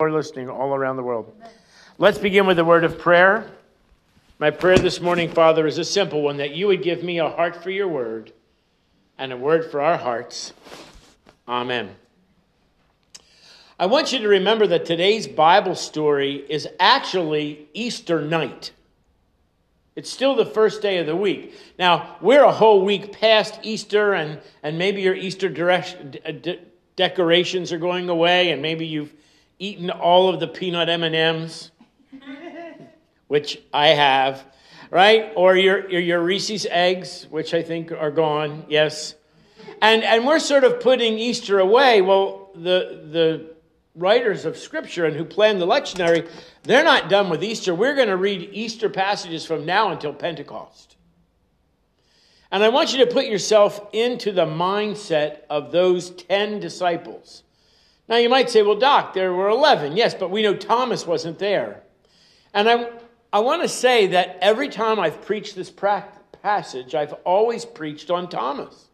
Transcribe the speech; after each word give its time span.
are 0.00 0.12
listening 0.12 0.48
all 0.48 0.76
around 0.76 0.94
the 0.94 1.02
world. 1.02 1.34
Let's 1.98 2.18
begin 2.18 2.46
with 2.46 2.60
a 2.60 2.64
word 2.64 2.84
of 2.84 3.00
prayer. 3.00 3.50
My 4.38 4.48
prayer 4.48 4.78
this 4.78 5.00
morning, 5.00 5.28
Father, 5.28 5.66
is 5.66 5.76
a 5.78 5.84
simple 5.84 6.22
one 6.22 6.36
that 6.36 6.54
you 6.54 6.68
would 6.68 6.84
give 6.84 7.02
me 7.02 7.18
a 7.18 7.28
heart 7.28 7.64
for 7.64 7.70
your 7.70 7.88
word 7.88 8.32
and 9.18 9.32
a 9.32 9.36
word 9.36 9.72
for 9.72 9.80
our 9.80 9.96
hearts. 9.96 10.52
Amen. 11.48 11.96
I 13.76 13.86
want 13.86 14.12
you 14.12 14.20
to 14.20 14.28
remember 14.28 14.68
that 14.68 14.86
today's 14.86 15.26
Bible 15.26 15.74
story 15.74 16.44
is 16.48 16.68
actually 16.78 17.66
Easter 17.74 18.20
night. 18.20 18.70
It's 19.96 20.10
still 20.10 20.36
the 20.36 20.46
first 20.46 20.80
day 20.80 20.98
of 20.98 21.06
the 21.06 21.16
week. 21.16 21.56
Now, 21.76 22.18
we're 22.20 22.44
a 22.44 22.52
whole 22.52 22.84
week 22.84 23.18
past 23.18 23.58
Easter, 23.64 24.12
and, 24.14 24.40
and 24.62 24.78
maybe 24.78 25.02
your 25.02 25.16
Easter 25.16 25.48
de- 25.48 26.60
decorations 26.94 27.72
are 27.72 27.78
going 27.78 28.08
away, 28.08 28.52
and 28.52 28.62
maybe 28.62 28.86
you've 28.86 29.12
eaten 29.58 29.90
all 29.90 30.28
of 30.28 30.40
the 30.40 30.48
peanut 30.48 30.88
M&Ms, 30.88 31.70
which 33.26 33.60
I 33.72 33.88
have, 33.88 34.44
right? 34.90 35.32
Or 35.36 35.56
your, 35.56 35.88
your, 35.90 36.00
your 36.00 36.22
Reese's 36.22 36.66
eggs, 36.70 37.26
which 37.30 37.54
I 37.54 37.62
think 37.62 37.92
are 37.92 38.10
gone, 38.10 38.64
yes. 38.68 39.14
And, 39.82 40.02
and 40.02 40.26
we're 40.26 40.38
sort 40.38 40.64
of 40.64 40.80
putting 40.80 41.18
Easter 41.18 41.58
away. 41.58 42.02
Well, 42.02 42.50
the, 42.54 43.02
the 43.10 43.50
writers 43.94 44.44
of 44.44 44.56
Scripture 44.56 45.04
and 45.04 45.16
who 45.16 45.24
planned 45.24 45.60
the 45.60 45.66
lectionary, 45.66 46.28
they're 46.62 46.84
not 46.84 47.08
done 47.08 47.28
with 47.28 47.42
Easter. 47.42 47.74
We're 47.74 47.94
going 47.94 48.08
to 48.08 48.16
read 48.16 48.50
Easter 48.52 48.88
passages 48.88 49.44
from 49.44 49.66
now 49.66 49.90
until 49.90 50.12
Pentecost. 50.12 50.96
And 52.50 52.62
I 52.64 52.70
want 52.70 52.92
you 52.92 53.04
to 53.04 53.12
put 53.12 53.26
yourself 53.26 53.88
into 53.92 54.32
the 54.32 54.46
mindset 54.46 55.40
of 55.50 55.70
those 55.70 56.10
10 56.10 56.60
disciples. 56.60 57.42
Now 58.08 58.16
you 58.16 58.28
might 58.28 58.50
say, 58.50 58.62
well, 58.62 58.78
Doc, 58.78 59.12
there 59.12 59.32
were 59.32 59.48
11. 59.48 59.96
Yes, 59.96 60.14
but 60.14 60.30
we 60.30 60.42
know 60.42 60.56
Thomas 60.56 61.06
wasn't 61.06 61.38
there. 61.38 61.82
And 62.54 62.68
I, 62.68 62.90
I 63.32 63.40
want 63.40 63.62
to 63.62 63.68
say 63.68 64.08
that 64.08 64.38
every 64.40 64.68
time 64.68 64.98
I've 64.98 65.22
preached 65.22 65.54
this 65.54 65.70
passage, 65.70 66.94
I've 66.94 67.12
always 67.24 67.64
preached 67.64 68.10
on 68.10 68.28
Thomas. 68.28 68.86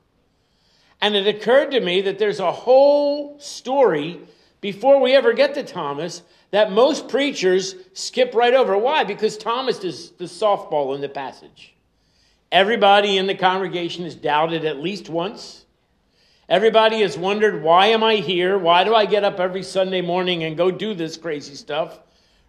And 1.01 1.15
it 1.15 1.27
occurred 1.27 1.71
to 1.73 1.81
me 1.81 2.01
that 2.03 2.19
there's 2.19 2.41
a 2.41 2.51
whole 2.51 3.39
story 3.39 4.21
before 4.61 5.01
we 5.01 5.15
ever 5.15 5.33
get 5.33 5.55
to 5.55 5.63
Thomas 5.63 6.23
that 6.51 6.73
most 6.73 7.09
preachers 7.09 7.75
skip 7.93 8.35
right 8.35 8.55
over. 8.55 8.79
Why? 8.79 9.05
Because 9.05 9.37
Thomas 9.37 9.85
is 9.85 10.11
the 10.13 10.25
softball 10.25 10.95
in 10.95 11.01
the 11.01 11.09
passage. 11.09 11.75
Everybody 12.51 13.19
in 13.19 13.27
the 13.27 13.35
congregation 13.35 14.05
has 14.05 14.15
doubted 14.15 14.65
at 14.65 14.79
least 14.79 15.09
once. 15.09 15.64
Everybody 16.49 17.01
has 17.01 17.17
wondered, 17.17 17.63
why 17.63 17.87
am 17.87 18.03
I 18.03 18.17
here? 18.17 18.59
Why 18.59 18.85
do 18.85 18.95
I 18.95 19.07
get 19.07 19.25
up 19.25 19.41
every 19.41 19.63
Sunday 19.63 20.03
morning 20.03 20.45
and 20.45 20.57
go 20.57 20.71
do 20.71 20.95
this 20.95 21.17
crazy 21.17 21.55
stuff? 21.55 22.01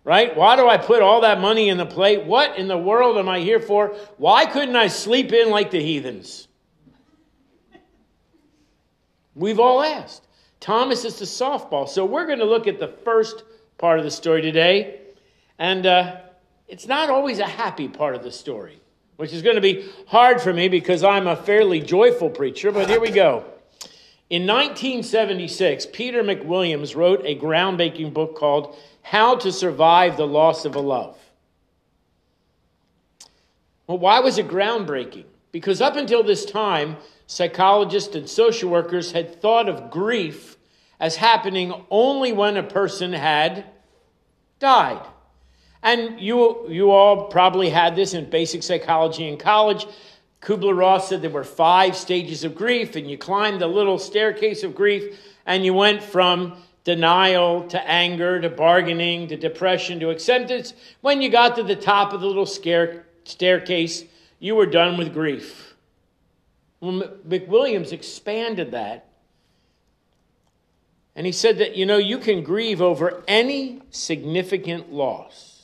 Right? 0.03 0.35
Why 0.35 0.55
do 0.55 0.67
I 0.67 0.77
put 0.77 1.01
all 1.01 1.21
that 1.21 1.39
money 1.39 1.69
in 1.69 1.77
the 1.77 1.85
plate? 1.85 2.25
What 2.25 2.57
in 2.57 2.67
the 2.67 2.77
world 2.77 3.17
am 3.17 3.29
I 3.29 3.39
here 3.39 3.59
for? 3.59 3.95
Why 4.17 4.45
couldn't 4.45 4.75
I 4.75 4.87
sleep 4.87 5.31
in 5.31 5.49
like 5.49 5.71
the 5.71 5.81
heathens? 5.81 6.47
We've 9.33 9.59
all 9.59 9.81
asked. 9.81 10.27
Thomas 10.59 11.05
is 11.05 11.17
the 11.17 11.25
softball. 11.25 11.87
So 11.87 12.05
we're 12.05 12.27
going 12.27 12.39
to 12.39 12.45
look 12.45 12.67
at 12.67 12.79
the 12.79 12.87
first 12.87 13.43
part 13.77 13.97
of 13.97 14.05
the 14.05 14.11
story 14.11 14.41
today. 14.41 14.99
And 15.57 15.85
uh, 15.85 16.17
it's 16.67 16.87
not 16.87 17.09
always 17.09 17.39
a 17.39 17.47
happy 17.47 17.87
part 17.87 18.15
of 18.15 18.23
the 18.23 18.31
story, 18.31 18.81
which 19.15 19.33
is 19.33 19.41
going 19.41 19.55
to 19.55 19.61
be 19.61 19.89
hard 20.07 20.41
for 20.41 20.53
me 20.53 20.67
because 20.67 21.03
I'm 21.03 21.27
a 21.27 21.35
fairly 21.35 21.79
joyful 21.79 22.29
preacher, 22.29 22.71
but 22.71 22.89
here 22.89 22.99
we 22.99 23.09
go. 23.09 23.45
In 24.29 24.47
1976, 24.47 25.87
Peter 25.93 26.23
McWilliams 26.23 26.95
wrote 26.95 27.21
a 27.23 27.37
groundbreaking 27.37 28.13
book 28.13 28.35
called 28.35 28.75
How 29.03 29.35
to 29.35 29.51
Survive 29.51 30.17
the 30.17 30.25
Loss 30.25 30.65
of 30.65 30.75
a 30.75 30.79
Love. 30.79 31.17
Well, 33.85 33.99
why 33.99 34.19
was 34.21 34.39
it 34.39 34.47
groundbreaking? 34.47 35.25
Because 35.51 35.79
up 35.79 35.95
until 35.95 36.23
this 36.23 36.43
time, 36.43 36.97
psychologists 37.27 38.15
and 38.15 38.27
social 38.27 38.69
workers 38.69 39.11
had 39.11 39.41
thought 39.41 39.69
of 39.69 39.91
grief 39.91 40.57
as 40.99 41.17
happening 41.17 41.73
only 41.91 42.31
when 42.33 42.57
a 42.57 42.63
person 42.63 43.13
had 43.13 43.65
died. 44.59 45.05
And 45.83 46.19
you, 46.19 46.67
you 46.67 46.89
all 46.89 47.27
probably 47.27 47.69
had 47.69 47.95
this 47.95 48.15
in 48.15 48.27
basic 48.31 48.63
psychology 48.63 49.27
in 49.27 49.37
college. 49.37 49.85
Kubler 50.45 50.77
Ross 50.77 51.09
said 51.09 51.23
there 51.23 51.31
were 51.31 51.43
five 51.43 51.95
stages 51.95 52.43
of 52.43 52.53
grief, 52.53 52.95
and 52.95 53.09
you 53.09 53.17
climbed 53.17 53.59
the 53.59 53.67
little 53.67 53.97
staircase 53.97 54.63
of 54.63 54.75
grief, 54.75 55.19
and 55.47 55.65
you 55.65 55.73
went 55.73 56.03
from 56.03 56.61
denial 56.83 57.67
to 57.67 57.89
anger 57.89 58.39
to 58.39 58.49
bargaining 58.49 59.27
to 59.27 59.37
depression 59.37 59.99
to 59.99 60.11
acceptance. 60.11 60.75
When 61.01 61.23
you 61.23 61.29
got 61.29 61.55
to 61.55 61.63
the 61.63 61.75
top 61.75 62.13
of 62.13 62.21
the 62.21 62.27
little 62.27 62.45
scare, 62.45 63.07
staircase, 63.23 64.03
you 64.37 64.53
were 64.53 64.67
done 64.67 64.97
with 64.97 65.13
grief. 65.13 65.75
Well, 66.79 67.17
McWilliams 67.27 67.91
expanded 67.91 68.69
that. 68.69 69.07
And 71.15 71.25
he 71.25 71.31
said 71.31 71.57
that, 71.57 71.75
you 71.75 71.87
know, 71.87 71.97
you 71.97 72.19
can 72.19 72.43
grieve 72.43 72.83
over 72.83 73.23
any 73.27 73.81
significant 73.89 74.93
loss. 74.93 75.54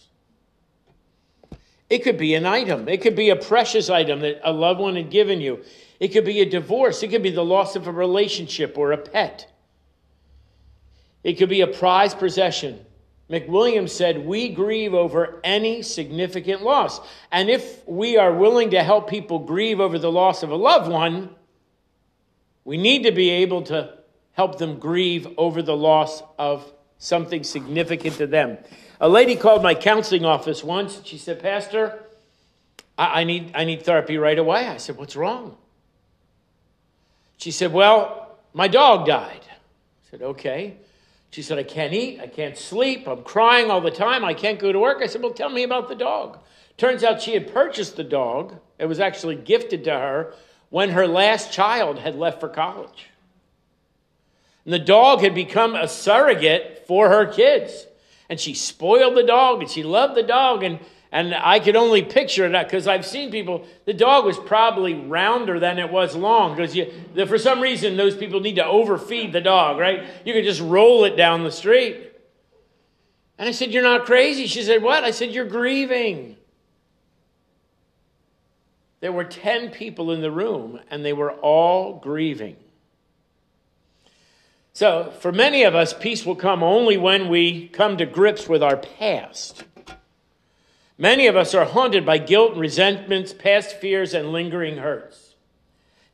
It 1.91 2.03
could 2.03 2.17
be 2.17 2.35
an 2.35 2.45
item, 2.45 2.87
it 2.87 3.01
could 3.01 3.17
be 3.17 3.31
a 3.31 3.35
precious 3.35 3.89
item 3.89 4.21
that 4.21 4.39
a 4.45 4.53
loved 4.53 4.79
one 4.79 4.95
had 4.95 5.09
given 5.09 5.41
you. 5.41 5.65
It 5.99 6.13
could 6.13 6.23
be 6.23 6.39
a 6.39 6.49
divorce, 6.49 7.03
it 7.03 7.09
could 7.09 7.21
be 7.21 7.31
the 7.31 7.43
loss 7.43 7.75
of 7.75 7.85
a 7.85 7.91
relationship 7.91 8.77
or 8.77 8.93
a 8.93 8.97
pet. 8.97 9.51
It 11.21 11.33
could 11.33 11.49
be 11.49 11.59
a 11.59 11.67
prized 11.67 12.17
possession. 12.17 12.85
McWilliams 13.29 13.89
said, 13.89 14.25
We 14.25 14.47
grieve 14.47 14.93
over 14.93 15.41
any 15.43 15.81
significant 15.81 16.61
loss. 16.63 17.01
And 17.29 17.49
if 17.49 17.85
we 17.85 18.15
are 18.15 18.33
willing 18.33 18.69
to 18.69 18.81
help 18.83 19.09
people 19.09 19.39
grieve 19.39 19.81
over 19.81 19.99
the 19.99 20.11
loss 20.11 20.43
of 20.43 20.49
a 20.49 20.55
loved 20.55 20.89
one, 20.89 21.31
we 22.63 22.77
need 22.77 23.03
to 23.03 23.11
be 23.11 23.31
able 23.31 23.63
to 23.63 23.97
help 24.31 24.57
them 24.59 24.79
grieve 24.79 25.27
over 25.37 25.61
the 25.61 25.75
loss 25.75 26.23
of 26.39 26.71
something 27.01 27.43
significant 27.43 28.15
to 28.15 28.27
them. 28.27 28.59
A 29.01 29.09
lady 29.09 29.35
called 29.35 29.63
my 29.63 29.73
counseling 29.73 30.23
office 30.23 30.63
once. 30.63 31.01
She 31.03 31.17
said, 31.17 31.41
Pastor, 31.41 32.03
I, 32.97 33.21
I, 33.21 33.23
need, 33.23 33.51
I 33.55 33.65
need 33.65 33.83
therapy 33.83 34.17
right 34.17 34.37
away. 34.37 34.67
I 34.67 34.77
said, 34.77 34.97
What's 34.97 35.15
wrong? 35.15 35.57
She 37.37 37.49
said, 37.49 37.73
Well, 37.73 38.37
my 38.53 38.67
dog 38.67 39.07
died. 39.07 39.41
I 39.43 40.11
said, 40.11 40.21
Okay. 40.21 40.77
She 41.31 41.41
said, 41.41 41.57
I 41.57 41.63
can't 41.63 41.93
eat, 41.93 42.19
I 42.19 42.27
can't 42.27 42.57
sleep, 42.57 43.07
I'm 43.07 43.23
crying 43.23 43.71
all 43.71 43.79
the 43.79 43.89
time, 43.89 44.25
I 44.25 44.33
can't 44.33 44.59
go 44.59 44.71
to 44.71 44.79
work. 44.79 45.01
I 45.01 45.07
said, 45.07 45.23
Well, 45.23 45.33
tell 45.33 45.49
me 45.49 45.63
about 45.63 45.89
the 45.89 45.95
dog. 45.95 46.37
Turns 46.77 47.03
out 47.03 47.21
she 47.21 47.33
had 47.33 47.51
purchased 47.51 47.95
the 47.95 48.03
dog, 48.03 48.55
it 48.77 48.85
was 48.85 48.99
actually 48.99 49.37
gifted 49.37 49.83
to 49.85 49.91
her 49.91 50.33
when 50.69 50.91
her 50.91 51.07
last 51.07 51.51
child 51.51 51.99
had 51.99 52.15
left 52.15 52.39
for 52.39 52.49
college. 52.49 53.10
And 54.65 54.73
the 54.73 54.79
dog 54.79 55.21
had 55.21 55.35
become 55.35 55.75
a 55.75 55.87
surrogate 55.87 56.85
for 56.87 57.09
her 57.09 57.25
kids 57.25 57.87
and 58.29 58.39
she 58.39 58.53
spoiled 58.53 59.15
the 59.15 59.23
dog 59.23 59.61
and 59.61 59.69
she 59.69 59.83
loved 59.83 60.15
the 60.15 60.23
dog 60.23 60.63
and 60.63 60.79
and 61.13 61.35
I 61.35 61.59
could 61.59 61.75
only 61.75 62.03
picture 62.03 62.45
it 62.45 62.63
because 62.63 62.87
I've 62.87 63.05
seen 63.05 63.31
people. 63.31 63.67
The 63.83 63.93
dog 63.93 64.23
was 64.23 64.39
probably 64.39 64.93
rounder 64.93 65.59
than 65.59 65.77
it 65.77 65.91
was 65.91 66.15
long 66.15 66.55
because 66.55 66.73
for 67.27 67.37
some 67.37 67.59
reason, 67.59 67.97
those 67.97 68.15
people 68.15 68.39
need 68.39 68.55
to 68.55 68.65
overfeed 68.65 69.33
the 69.33 69.41
dog, 69.41 69.77
right? 69.77 70.05
You 70.23 70.31
could 70.31 70.45
just 70.45 70.61
roll 70.61 71.03
it 71.03 71.17
down 71.17 71.43
the 71.43 71.51
street. 71.51 72.13
And 73.37 73.49
I 73.49 73.51
said, 73.51 73.73
You're 73.73 73.83
not 73.83 74.05
crazy. 74.05 74.47
She 74.47 74.63
said, 74.63 74.81
What? 74.81 75.03
I 75.03 75.11
said, 75.11 75.31
You're 75.31 75.43
grieving. 75.43 76.37
There 79.01 79.11
were 79.11 79.25
10 79.25 79.71
people 79.71 80.11
in 80.11 80.21
the 80.21 80.31
room, 80.31 80.79
and 80.89 81.03
they 81.03 81.11
were 81.11 81.31
all 81.31 81.99
grieving. 81.99 82.55
So, 84.73 85.11
for 85.19 85.31
many 85.31 85.63
of 85.63 85.75
us, 85.75 85.93
peace 85.93 86.25
will 86.25 86.35
come 86.35 86.63
only 86.63 86.97
when 86.97 87.27
we 87.27 87.67
come 87.67 87.97
to 87.97 88.05
grips 88.05 88.47
with 88.47 88.63
our 88.63 88.77
past. 88.77 89.63
Many 90.97 91.27
of 91.27 91.35
us 91.35 91.53
are 91.53 91.65
haunted 91.65 92.05
by 92.05 92.19
guilt 92.19 92.53
and 92.53 92.61
resentments, 92.61 93.33
past 93.33 93.75
fears, 93.77 94.13
and 94.13 94.31
lingering 94.31 94.77
hurts. 94.77 95.35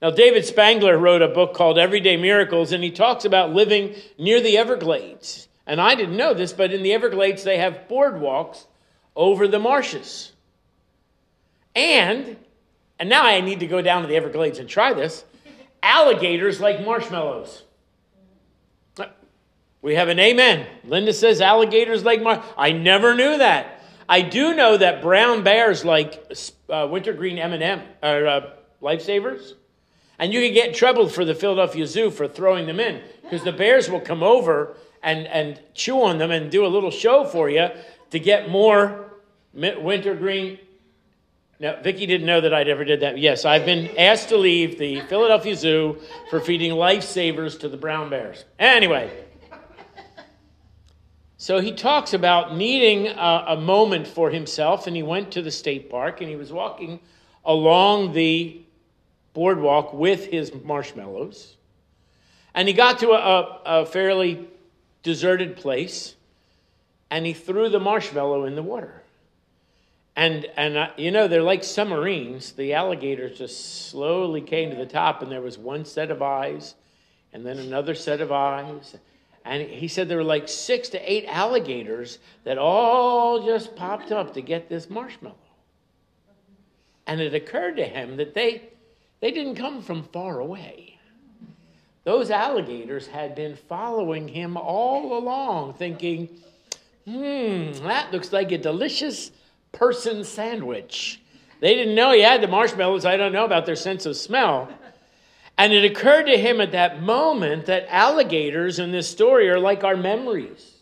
Now, 0.02 0.12
David 0.12 0.46
Spangler 0.46 0.98
wrote 0.98 1.22
a 1.22 1.28
book 1.28 1.54
called 1.54 1.78
Everyday 1.78 2.18
Miracles, 2.18 2.72
and 2.72 2.84
he 2.84 2.92
talks 2.92 3.26
about 3.26 3.54
living 3.54 3.96
near 4.18 4.42
the 4.42 4.58
Everglades. 4.58 5.48
And 5.66 5.82
I 5.82 5.96
didn't 5.96 6.18
know 6.18 6.34
this, 6.34 6.54
but 6.54 6.72
in 6.72 6.84
the 6.84 6.94
Everglades, 6.94 7.44
they 7.44 7.58
have 7.58 7.88
boardwalks 7.90 8.66
over 9.16 9.48
the 9.48 9.60
marshes. 9.60 10.32
And, 11.76 12.38
and 12.98 13.10
now 13.10 13.26
I 13.26 13.42
need 13.42 13.60
to 13.60 13.68
go 13.68 13.82
down 13.82 14.04
to 14.04 14.08
the 14.08 14.16
Everglades 14.16 14.58
and 14.58 14.70
try 14.70 14.94
this 14.94 15.26
alligators 15.84 16.60
like 16.60 16.84
marshmallows. 16.84 17.64
We 19.82 19.96
have 19.96 20.10
an 20.10 20.20
amen. 20.20 20.68
Linda 20.84 21.14
says 21.14 21.42
alligators 21.42 22.04
like 22.04 22.22
mar. 22.22 22.44
I 22.58 22.72
never 22.72 23.16
knew 23.16 23.38
that. 23.38 23.82
I 24.10 24.22
do 24.22 24.54
know 24.54 24.78
that 24.78 25.02
brown 25.02 25.44
bears 25.44 25.84
like 25.84 26.32
uh, 26.70 26.88
wintergreen 26.90 27.38
M&M 27.38 27.82
or 28.02 28.28
uh, 28.28 28.50
lifesavers, 28.82 29.54
and 30.18 30.34
you 30.34 30.42
can 30.42 30.54
get 30.54 30.74
trouble 30.74 31.10
for 31.10 31.26
the 31.26 31.36
Philadelphia 31.36 31.86
Zoo 31.86 32.10
for 32.10 32.28
throwing 32.28 32.66
them 32.68 32.80
in 32.80 33.02
because 33.22 33.44
the 33.44 33.52
bears 33.52 33.90
will 33.90 34.00
come 34.00 34.24
over 34.24 34.78
and, 35.04 35.28
and 35.28 35.60
chew 35.74 36.02
on 36.02 36.18
them 36.18 36.32
and 36.32 36.50
do 36.50 36.66
a 36.66 36.68
little 36.68 36.92
show 36.92 37.26
for 37.26 37.50
you 37.50 37.68
to 38.12 38.20
get 38.20 38.50
more 38.50 39.12
wintergreen. 39.54 40.60
Now, 41.60 41.82
Vicki 41.82 42.06
didn't 42.06 42.28
know 42.28 42.40
that 42.42 42.54
I'd 42.54 42.68
ever 42.68 42.86
did 42.86 43.00
that. 43.02 43.18
Yes, 43.18 43.44
I've 43.44 43.66
been 43.66 43.98
asked 43.98 44.30
to 44.30 44.38
leave 44.38 44.78
the 44.78 45.02
Philadelphia 45.02 45.56
Zoo 45.56 46.00
for 46.30 46.40
feeding 46.40 46.72
lifesavers 46.74 47.60
to 47.62 47.70
the 47.70 47.78
brown 47.78 48.10
bears. 48.10 48.46
Anyway, 48.60 49.12
so 51.38 51.60
he 51.60 51.72
talks 51.72 52.14
about 52.14 52.56
needing 52.56 53.08
a, 53.08 53.46
a 53.50 53.58
moment 53.58 54.08
for 54.08 54.32
himself, 54.32 54.88
and 54.88 54.96
he 54.96 55.04
went 55.04 55.32
to 55.32 55.42
the 55.44 55.52
state 55.52 55.90
park 55.90 56.20
and 56.20 56.30
he 56.30 56.36
was 56.36 56.52
walking 56.52 57.00
along 57.46 58.14
the 58.14 58.60
boardwalk 59.34 59.94
with 59.94 60.26
his 60.26 60.52
marshmallows. 60.64 61.56
And 62.56 62.68
he 62.68 62.74
got 62.74 63.00
to 63.00 63.12
a, 63.12 63.62
a, 63.66 63.86
fairly 63.86 64.48
deserted 65.04 65.58
place 65.58 66.16
and 67.12 67.24
he 67.26 67.34
threw 67.34 67.70
the 67.70 67.80
marshmallow 67.80 68.46
in 68.46 68.56
the 68.56 68.64
water. 68.64 69.04
And, 70.16 70.46
and 70.58 70.76
uh, 70.76 70.90
you 70.98 71.12
know, 71.12 71.28
they're 71.28 71.44
like 71.44 71.64
submarines. 71.64 72.54
The 72.54 72.74
alligators 72.74 73.38
just 73.38 73.90
slowly 73.90 74.42
came 74.42 74.72
to 74.72 74.76
the 74.76 74.88
top, 74.88 75.22
and 75.22 75.32
there 75.32 75.42
was 75.42 75.60
one 75.60 75.86
set 75.86 76.10
of 76.10 76.24
eyes, 76.24 76.74
and 77.32 77.46
then 77.46 77.60
another 77.60 77.94
set 77.94 78.20
of 78.20 78.32
eyes. 78.32 78.98
And 79.48 79.70
he 79.70 79.88
said 79.88 80.10
there 80.10 80.18
were 80.18 80.24
like 80.24 80.50
six 80.50 80.90
to 80.90 81.12
eight 81.12 81.26
alligators 81.28 82.20
that 82.44 82.58
all 82.58 83.46
just 83.46 83.76
popped 83.76 84.12
up 84.12 84.34
to 84.34 84.42
get 84.42 84.68
this 84.68 84.90
marshmallow. 84.90 85.36
And 87.06 87.22
it 87.22 87.34
occurred 87.34 87.78
to 87.78 87.86
him 87.86 88.18
that 88.18 88.34
they, 88.34 88.64
they 89.22 89.32
didn't 89.32 89.56
come 89.56 89.82
from 89.82 90.04
far 90.04 90.40
away. 90.40 91.00
Those 92.04 92.30
alligators 92.30 93.08
had 93.08 93.36
been 93.36 93.56
following 93.56 94.28
him 94.28 94.58
all 94.58 95.18
along, 95.18 95.76
thinking, 95.76 96.30
hmm, 97.06 97.72
that 97.86 98.12
looks 98.12 98.34
like 98.34 98.52
a 98.52 98.58
delicious 98.58 99.32
person 99.72 100.26
sandwich. 100.26 101.22
They 101.62 101.74
didn't 101.74 101.96
know 101.96 102.12
he 102.12 102.22
had 102.22 102.42
the 102.42 102.48
marshmallows. 102.48 103.06
I 103.06 103.18
don't 103.18 103.32
know 103.32 103.46
about 103.46 103.66
their 103.66 103.76
sense 103.76 104.06
of 104.06 104.18
smell. 104.18 104.70
And 105.58 105.74
it 105.74 105.84
occurred 105.84 106.26
to 106.26 106.38
him 106.38 106.62
at 106.62 106.72
that 106.74 107.02
moment 107.02 107.66
that 107.66 107.88
alligators 107.90 108.80
in 108.80 108.92
this 108.92 109.10
story 109.10 109.50
are 109.50 109.60
like 109.60 109.84
our 109.84 109.98
memories. 109.98 110.76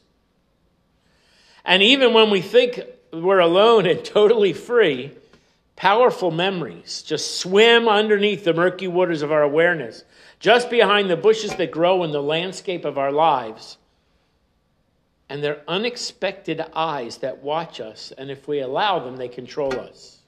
And 1.63 1.81
even 1.81 2.13
when 2.13 2.30
we 2.30 2.42
think 2.42 2.81
we're 3.13 3.39
alone 3.39 3.86
and 3.86 4.04
totally 4.06 4.54
free, 4.54 5.12
Powerful 5.75 6.31
memories 6.31 7.01
just 7.01 7.38
swim 7.38 7.89
underneath 7.89 8.45
the 8.45 8.54
murky 8.54 8.88
waters 8.88 9.22
of 9.22 9.31
our 9.31 9.42
awareness, 9.42 10.04
just 10.39 10.69
behind 10.69 11.10
the 11.10 11.18
bushes 11.18 11.56
that 11.56 11.72
grow 11.72 12.04
in 12.04 12.12
the 12.12 12.24
landscape 12.24 12.86
of 12.86 12.98
our 12.98 13.12
lives. 13.12 13.77
And 15.27 15.44
they're 15.44 15.63
unexpected 15.68 16.63
eyes 16.74 17.18
that 17.18 17.44
watch 17.44 17.81
us, 17.81 18.13
and 18.18 18.31
if 18.31 18.48
we 18.48 18.60
allow 18.60 19.00
them, 19.00 19.18
they 19.18 19.27
control 19.27 19.77
us. 19.77 20.19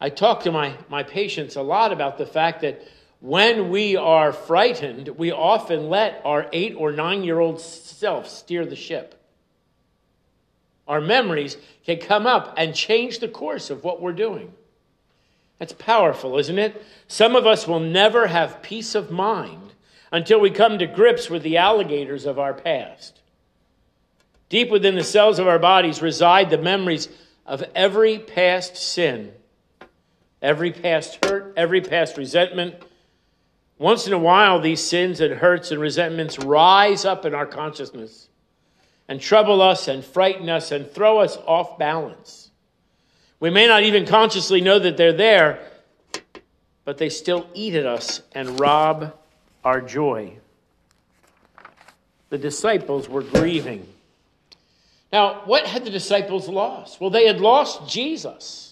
I 0.00 0.08
talk 0.08 0.44
to 0.44 0.52
my, 0.52 0.76
my 0.88 1.02
patients 1.02 1.56
a 1.56 1.62
lot 1.62 1.92
about 1.92 2.16
the 2.16 2.26
fact 2.26 2.62
that 2.62 2.82
when 3.22 3.70
we 3.70 3.96
are 3.96 4.34
frightened, 4.34 5.08
we 5.08 5.32
often 5.32 5.88
let 5.88 6.20
our 6.26 6.46
eight 6.52 6.74
or 6.76 6.92
nine 6.92 7.24
year 7.24 7.40
old 7.40 7.58
self 7.62 8.28
steer 8.28 8.66
the 8.66 8.76
ship 8.76 9.18
our 10.92 11.00
memories 11.00 11.56
can 11.86 11.98
come 11.98 12.26
up 12.26 12.54
and 12.56 12.74
change 12.74 13.18
the 13.18 13.28
course 13.28 13.70
of 13.70 13.84
what 13.84 14.00
we're 14.00 14.12
doing. 14.12 14.52
That's 15.58 15.72
powerful, 15.72 16.38
isn't 16.38 16.58
it? 16.58 16.84
Some 17.06 17.36
of 17.36 17.46
us 17.46 17.68
will 17.68 17.80
never 17.80 18.26
have 18.26 18.62
peace 18.62 18.94
of 18.94 19.10
mind 19.10 19.72
until 20.10 20.40
we 20.40 20.50
come 20.50 20.78
to 20.78 20.86
grips 20.86 21.30
with 21.30 21.42
the 21.42 21.56
alligators 21.56 22.26
of 22.26 22.38
our 22.38 22.52
past. 22.52 23.20
Deep 24.48 24.70
within 24.70 24.96
the 24.96 25.04
cells 25.04 25.38
of 25.38 25.48
our 25.48 25.58
bodies 25.58 26.02
reside 26.02 26.50
the 26.50 26.58
memories 26.58 27.08
of 27.46 27.64
every 27.74 28.18
past 28.18 28.76
sin, 28.76 29.32
every 30.42 30.72
past 30.72 31.24
hurt, 31.24 31.54
every 31.56 31.80
past 31.80 32.18
resentment. 32.18 32.74
Once 33.78 34.06
in 34.06 34.12
a 34.12 34.18
while, 34.18 34.60
these 34.60 34.80
sins 34.80 35.20
and 35.20 35.34
hurts 35.34 35.70
and 35.70 35.80
resentments 35.80 36.38
rise 36.38 37.04
up 37.04 37.24
in 37.24 37.34
our 37.34 37.46
consciousness 37.46 38.28
and 39.08 39.20
trouble 39.20 39.60
us 39.60 39.88
and 39.88 40.04
frighten 40.04 40.48
us 40.48 40.70
and 40.70 40.90
throw 40.90 41.18
us 41.18 41.36
off 41.46 41.78
balance. 41.78 42.50
We 43.40 43.50
may 43.50 43.66
not 43.66 43.82
even 43.82 44.06
consciously 44.06 44.60
know 44.60 44.78
that 44.78 44.96
they're 44.96 45.12
there, 45.12 45.58
but 46.84 46.98
they 46.98 47.08
still 47.08 47.48
eat 47.54 47.74
at 47.74 47.86
us 47.86 48.22
and 48.32 48.60
rob 48.60 49.14
our 49.64 49.80
joy. 49.80 50.38
The 52.30 52.38
disciples 52.38 53.08
were 53.08 53.22
grieving. 53.22 53.86
Now, 55.12 55.42
what 55.44 55.66
had 55.66 55.84
the 55.84 55.90
disciples 55.90 56.48
lost? 56.48 57.00
Well, 57.00 57.10
they 57.10 57.26
had 57.26 57.40
lost 57.40 57.88
Jesus, 57.88 58.71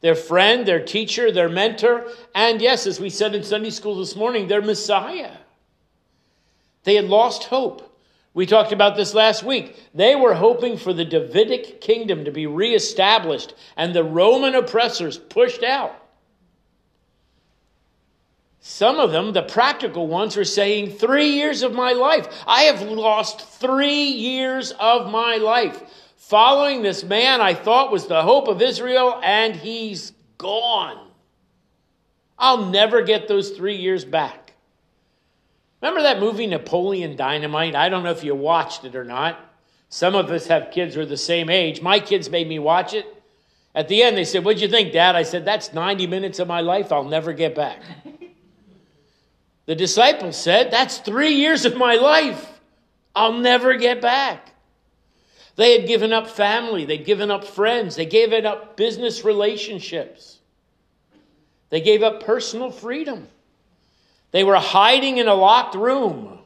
their 0.00 0.14
friend, 0.14 0.66
their 0.66 0.82
teacher, 0.82 1.30
their 1.30 1.48
mentor, 1.48 2.06
and 2.34 2.60
yes, 2.60 2.86
as 2.86 2.98
we 2.98 3.10
said 3.10 3.34
in 3.34 3.42
Sunday 3.42 3.70
school 3.70 3.96
this 3.96 4.16
morning, 4.16 4.48
their 4.48 4.62
Messiah. 4.62 5.32
They 6.84 6.94
had 6.94 7.06
lost 7.06 7.44
hope. 7.44 7.86
We 8.32 8.46
talked 8.46 8.72
about 8.72 8.96
this 8.96 9.12
last 9.12 9.42
week. 9.42 9.76
They 9.92 10.14
were 10.14 10.34
hoping 10.34 10.78
for 10.78 10.92
the 10.92 11.04
Davidic 11.04 11.80
kingdom 11.80 12.24
to 12.24 12.30
be 12.30 12.46
reestablished 12.46 13.54
and 13.76 13.92
the 13.92 14.04
Roman 14.04 14.54
oppressors 14.54 15.18
pushed 15.18 15.62
out. 15.62 15.96
Some 18.60 19.00
of 19.00 19.10
them, 19.10 19.32
the 19.32 19.42
practical 19.42 20.06
ones, 20.06 20.36
are 20.36 20.44
saying, 20.44 20.92
Three 20.92 21.30
years 21.30 21.62
of 21.62 21.72
my 21.72 21.92
life. 21.92 22.28
I 22.46 22.62
have 22.64 22.82
lost 22.82 23.40
three 23.40 24.04
years 24.04 24.72
of 24.72 25.10
my 25.10 25.36
life 25.36 25.82
following 26.30 26.80
this 26.80 27.02
man 27.02 27.40
I 27.40 27.54
thought 27.54 27.90
was 27.90 28.06
the 28.06 28.22
hope 28.22 28.46
of 28.46 28.62
Israel, 28.62 29.20
and 29.20 29.56
he's 29.56 30.12
gone. 30.38 31.08
I'll 32.38 32.66
never 32.66 33.02
get 33.02 33.26
those 33.26 33.50
three 33.50 33.74
years 33.74 34.04
back. 34.04 34.52
Remember 35.82 36.02
that 36.02 36.20
movie 36.20 36.46
Napoleon 36.46 37.16
Dynamite? 37.16 37.74
I 37.74 37.88
don't 37.88 38.04
know 38.04 38.12
if 38.12 38.22
you 38.22 38.36
watched 38.36 38.84
it 38.84 38.94
or 38.94 39.04
not. 39.04 39.40
Some 39.88 40.14
of 40.14 40.30
us 40.30 40.46
have 40.46 40.70
kids 40.70 40.94
who 40.94 41.00
are 41.00 41.06
the 41.06 41.16
same 41.16 41.50
age. 41.50 41.82
My 41.82 41.98
kids 41.98 42.30
made 42.30 42.48
me 42.48 42.60
watch 42.60 42.94
it. 42.94 43.06
At 43.74 43.88
the 43.88 44.00
end, 44.04 44.16
they 44.16 44.24
said, 44.24 44.44
What'd 44.44 44.62
you 44.62 44.68
think, 44.68 44.92
Dad? 44.92 45.16
I 45.16 45.24
said, 45.24 45.44
That's 45.44 45.72
90 45.72 46.06
minutes 46.06 46.38
of 46.38 46.46
my 46.46 46.60
life 46.60 46.92
I'll 46.92 47.02
never 47.02 47.32
get 47.32 47.56
back. 47.56 47.80
the 49.66 49.74
disciples 49.74 50.36
said, 50.36 50.70
That's 50.70 50.98
three 50.98 51.34
years 51.34 51.64
of 51.64 51.76
my 51.76 51.96
life 51.96 52.60
I'll 53.16 53.32
never 53.32 53.76
get 53.76 54.00
back. 54.00 54.49
They 55.60 55.78
had 55.78 55.86
given 55.86 56.10
up 56.10 56.26
family, 56.26 56.86
they'd 56.86 57.04
given 57.04 57.30
up 57.30 57.44
friends, 57.44 57.94
they 57.94 58.06
gave 58.06 58.32
it 58.32 58.46
up 58.46 58.78
business 58.78 59.26
relationships, 59.26 60.38
they 61.68 61.82
gave 61.82 62.02
up 62.02 62.24
personal 62.24 62.70
freedom. 62.70 63.28
They 64.30 64.42
were 64.42 64.56
hiding 64.56 65.18
in 65.18 65.28
a 65.28 65.34
locked 65.34 65.74
room. 65.74 66.38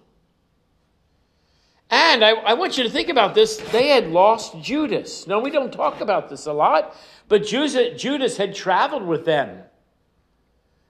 And 1.90 2.24
I, 2.24 2.30
I, 2.30 2.54
want 2.54 2.76
you 2.76 2.82
to 2.82 2.90
think 2.90 3.08
about 3.08 3.36
this. 3.36 3.58
They 3.70 3.86
had 3.86 4.08
lost 4.08 4.60
Judas. 4.60 5.28
Now, 5.28 5.38
we 5.38 5.52
don't 5.52 5.72
talk 5.72 6.00
about 6.00 6.28
this 6.28 6.46
a 6.46 6.52
lot, 6.52 6.96
but 7.28 7.46
Judas 7.46 8.36
had 8.36 8.52
traveled 8.52 9.06
with 9.06 9.24
them. 9.24 9.62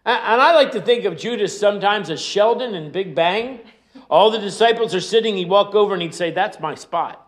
And 0.06 0.40
I 0.40 0.54
like 0.54 0.72
to 0.72 0.80
think 0.80 1.04
of 1.04 1.18
Judas 1.18 1.60
sometimes 1.60 2.08
as 2.08 2.22
Sheldon 2.22 2.74
in 2.74 2.90
Big 2.90 3.14
Bang. 3.14 3.60
All 4.08 4.30
the 4.30 4.38
disciples 4.38 4.94
are 4.94 5.00
sitting, 5.02 5.36
he'd 5.36 5.50
walk 5.50 5.74
over 5.74 5.92
and 5.92 6.00
he'd 6.00 6.14
say, 6.14 6.30
That's 6.30 6.58
my 6.58 6.74
spot. 6.74 7.23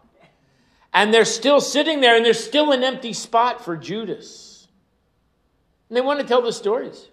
And 0.96 1.12
they're 1.12 1.26
still 1.26 1.60
sitting 1.60 2.00
there, 2.00 2.16
and 2.16 2.24
there's 2.24 2.42
still 2.42 2.72
an 2.72 2.82
empty 2.82 3.12
spot 3.12 3.62
for 3.62 3.76
Judas. 3.76 4.66
And 5.90 5.96
they 5.96 6.00
want 6.00 6.20
to 6.20 6.26
tell 6.26 6.40
the 6.40 6.54
stories. 6.54 7.10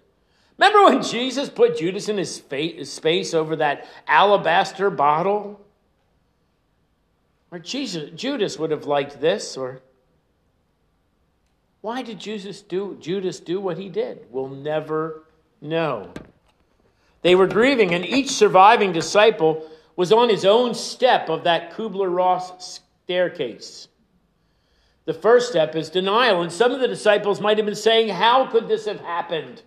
Remember 0.56 0.84
when 0.84 1.02
Jesus 1.02 1.50
put 1.50 1.76
Judas 1.76 2.08
in 2.08 2.16
his 2.16 2.34
space 2.34 3.34
over 3.34 3.56
that 3.56 3.86
alabaster 4.08 4.88
bottle? 4.88 5.60
Or 7.50 7.58
Jesus, 7.58 8.08
Judas 8.16 8.58
would 8.58 8.70
have 8.70 8.86
liked 8.86 9.20
this, 9.20 9.54
or 9.54 9.82
why 11.82 12.00
did 12.00 12.18
Jesus 12.18 12.62
do, 12.62 12.96
Judas 12.98 13.38
do 13.38 13.60
what 13.60 13.76
he 13.76 13.90
did? 13.90 14.24
We'll 14.30 14.48
never 14.48 15.24
know. 15.60 16.10
They 17.20 17.34
were 17.34 17.46
grieving, 17.46 17.92
and 17.92 18.06
each 18.06 18.30
surviving 18.30 18.94
disciple 18.94 19.68
was 19.94 20.10
on 20.10 20.30
his 20.30 20.46
own 20.46 20.72
step 20.72 21.28
of 21.28 21.44
that 21.44 21.74
Kubler 21.74 22.10
Ross 22.10 22.80
staircase. 23.04 23.88
The 25.04 25.14
first 25.14 25.50
step 25.50 25.76
is 25.76 25.90
denial, 25.90 26.40
and 26.40 26.50
some 26.50 26.72
of 26.72 26.80
the 26.80 26.88
disciples 26.88 27.40
might 27.40 27.58
have 27.58 27.66
been 27.66 27.74
saying, 27.74 28.08
How 28.08 28.46
could 28.46 28.68
this 28.68 28.86
have 28.86 29.00
happened? 29.00 29.62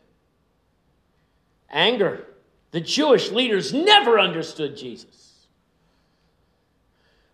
Anger. 1.70 2.26
The 2.72 2.82
Jewish 2.82 3.32
leaders 3.32 3.74
never 3.74 4.20
understood 4.20 4.76
Jesus. 4.76 5.48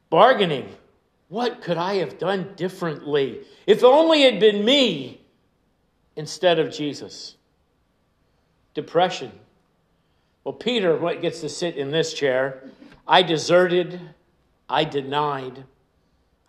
Bargaining. 0.10 0.70
What 1.30 1.62
could 1.62 1.78
I 1.78 1.96
have 1.96 2.20
done 2.20 2.54
differently? 2.56 3.42
If 3.66 3.84
only 3.84 4.24
it 4.24 4.34
had 4.34 4.40
been 4.40 4.64
me 4.64 5.22
instead 6.16 6.60
of 6.60 6.72
Jesus. 6.72 7.36
Depression. 8.74 9.32
Well, 10.44 10.54
Peter 10.54 10.98
gets 11.16 11.42
to 11.42 11.50
sit 11.50 11.78
in 11.78 11.90
this 11.90 12.14
chair. 12.14 12.70
I 13.08 13.24
deserted 13.24 14.00
I 14.70 14.84
denied. 14.86 15.66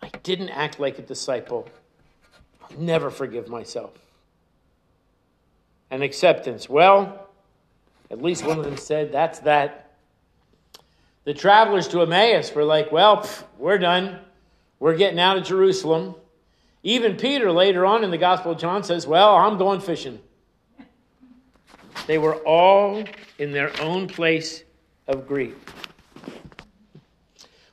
I 0.05 0.17
didn't 0.19 0.49
act 0.49 0.79
like 0.79 0.99
a 0.99 1.01
disciple. 1.01 1.67
I'll 2.61 2.77
never 2.77 3.09
forgive 3.09 3.47
myself. 3.47 3.91
And 5.89 6.03
acceptance. 6.03 6.69
Well, 6.69 7.27
at 8.11 8.21
least 8.21 8.45
one 8.45 8.59
of 8.59 8.65
them 8.65 8.77
said, 8.77 9.11
That's 9.11 9.39
that. 9.39 9.93
The 11.23 11.33
travelers 11.33 11.87
to 11.87 12.01
Emmaus 12.01 12.53
were 12.53 12.63
like, 12.63 12.91
Well, 12.91 13.17
pff, 13.17 13.43
we're 13.57 13.79
done. 13.79 14.19
We're 14.79 14.95
getting 14.95 15.19
out 15.19 15.37
of 15.37 15.43
Jerusalem. 15.43 16.13
Even 16.83 17.17
Peter, 17.17 17.51
later 17.51 17.83
on 17.83 18.03
in 18.03 18.11
the 18.11 18.17
Gospel 18.17 18.51
of 18.51 18.59
John, 18.59 18.83
says, 18.83 19.07
Well, 19.07 19.35
I'm 19.35 19.57
going 19.57 19.79
fishing. 19.79 20.19
They 22.05 22.19
were 22.19 22.35
all 22.43 23.03
in 23.39 23.51
their 23.51 23.71
own 23.81 24.07
place 24.07 24.63
of 25.07 25.27
grief. 25.27 25.55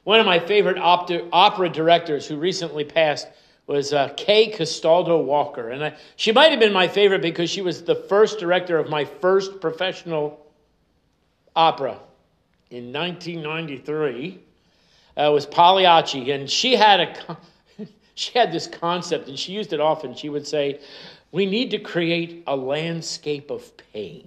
One 0.05 0.19
of 0.19 0.27
my 0.27 0.39
favorite 0.39 0.79
opera 0.79 1.69
directors 1.69 2.27
who 2.27 2.37
recently 2.37 2.85
passed 2.85 3.29
was 3.67 3.93
uh, 3.93 4.09
Kay 4.17 4.49
Castaldo 4.49 5.19
Walker. 5.19 5.71
And 5.71 5.85
I, 5.85 5.97
she 6.17 6.33
might 6.33 6.51
have 6.51 6.59
been 6.59 6.73
my 6.73 6.89
favorite 6.89 7.23
because 7.23 7.49
she 7.49 7.63
was 7.63 7.85
the 7.85 7.95
first 7.95 8.39
director 8.39 8.79
of 8.79 8.91
my 8.91 9.05
first 9.05 9.61
professional 9.61 10.45
opera 11.55 11.99
in 12.71 12.93
1993. 12.93 14.41
Uh, 15.15 15.31
was 15.31 15.45
Pagliacci, 15.45 16.31
and 16.31 16.49
she 16.49 16.75
had 16.75 17.01
a 17.01 17.39
she 18.15 18.39
had 18.39 18.51
this 18.51 18.67
concept, 18.67 19.29
and 19.29 19.39
she 19.39 19.53
used 19.53 19.75
it 19.75 19.81
often. 19.81 20.15
She 20.15 20.31
would 20.31 20.47
say, 20.47 20.81
"We 21.33 21.45
need 21.45 21.71
to 21.73 21.79
create 21.79 22.43
a 22.47 22.57
landscape 22.57 23.51
of 23.51 23.77
pain." 23.93 24.27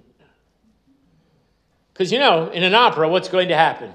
Because 1.92 2.12
you 2.12 2.20
know, 2.20 2.50
in 2.50 2.62
an 2.62 2.72
opera, 2.72 3.08
what's 3.08 3.28
going 3.28 3.48
to 3.48 3.56
happen? 3.56 3.92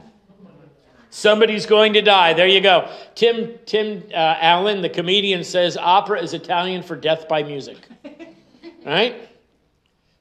Somebody's 1.12 1.66
going 1.66 1.92
to 1.94 2.02
die. 2.02 2.34
There 2.34 2.48
you 2.48 2.62
go. 2.62 2.90
Tim 3.16 3.60
Tim 3.66 4.04
uh, 4.12 4.16
Allen, 4.16 4.82
the 4.82 4.90
comedian, 4.90 5.44
says 5.44 5.76
opera 5.76 6.22
is 6.22 6.34
Italian 6.34 6.84
for 6.84 6.96
death 6.96 7.28
by 7.28 7.44
music. 7.44 7.78
right? 8.86 9.28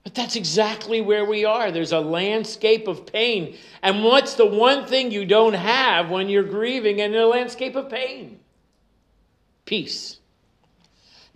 But 0.02 0.16
that's 0.16 0.34
exactly 0.34 1.00
where 1.00 1.24
we 1.24 1.44
are. 1.44 1.70
There's 1.70 1.92
a 1.92 2.00
landscape 2.00 2.88
of 2.88 3.06
pain. 3.06 3.56
And 3.82 4.02
what's 4.02 4.34
the 4.34 4.46
one 4.46 4.84
thing 4.84 5.12
you 5.12 5.24
don't 5.24 5.54
have 5.54 6.10
when 6.10 6.28
you're 6.28 6.42
grieving 6.42 6.98
in 6.98 7.14
a 7.14 7.26
landscape 7.26 7.76
of 7.76 7.88
pain? 7.88 8.40
Peace. 9.66 10.18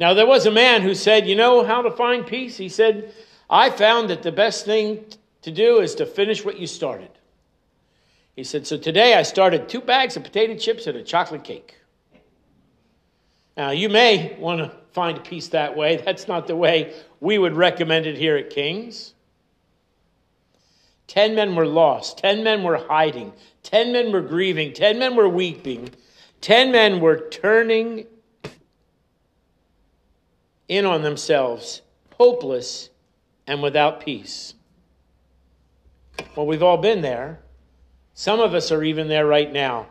Now, 0.00 0.14
there 0.14 0.26
was 0.26 0.46
a 0.46 0.50
man 0.50 0.82
who 0.82 0.96
said, 0.96 1.28
You 1.28 1.36
know 1.36 1.64
how 1.64 1.82
to 1.82 1.92
find 1.92 2.26
peace? 2.26 2.56
He 2.56 2.68
said, 2.68 3.14
I 3.48 3.70
found 3.70 4.10
that 4.10 4.24
the 4.24 4.32
best 4.32 4.64
thing 4.64 5.04
to 5.42 5.52
do 5.52 5.78
is 5.78 5.94
to 5.94 6.06
finish 6.06 6.44
what 6.44 6.58
you 6.58 6.66
started. 6.66 7.10
He 8.36 8.44
said, 8.44 8.66
So 8.66 8.76
today 8.76 9.14
I 9.14 9.22
started 9.22 9.68
two 9.68 9.80
bags 9.80 10.16
of 10.16 10.24
potato 10.24 10.56
chips 10.56 10.86
and 10.86 10.96
a 10.96 11.02
chocolate 11.02 11.44
cake. 11.44 11.76
Now, 13.56 13.70
you 13.70 13.88
may 13.88 14.36
want 14.38 14.60
to 14.60 14.76
find 14.92 15.22
peace 15.22 15.48
that 15.48 15.76
way. 15.76 15.96
That's 16.04 16.26
not 16.26 16.46
the 16.46 16.56
way 16.56 16.94
we 17.20 17.38
would 17.38 17.54
recommend 17.54 18.06
it 18.06 18.16
here 18.16 18.36
at 18.36 18.50
King's. 18.50 19.14
Ten 21.06 21.34
men 21.34 21.54
were 21.54 21.66
lost. 21.66 22.18
Ten 22.18 22.42
men 22.42 22.62
were 22.62 22.78
hiding. 22.78 23.32
Ten 23.62 23.92
men 23.92 24.10
were 24.10 24.22
grieving. 24.22 24.72
Ten 24.72 24.98
men 24.98 25.14
were 25.16 25.28
weeping. 25.28 25.90
Ten 26.40 26.72
men 26.72 27.00
were 27.00 27.28
turning 27.28 28.06
in 30.68 30.86
on 30.86 31.02
themselves, 31.02 31.82
hopeless 32.16 32.90
and 33.46 33.62
without 33.62 34.00
peace. 34.00 34.54
Well, 36.34 36.46
we've 36.46 36.62
all 36.62 36.78
been 36.78 37.02
there. 37.02 37.40
Some 38.14 38.38
of 38.38 38.54
us 38.54 38.70
are 38.70 38.84
even 38.84 39.08
there 39.08 39.26
right 39.26 39.52
now. 39.52 39.88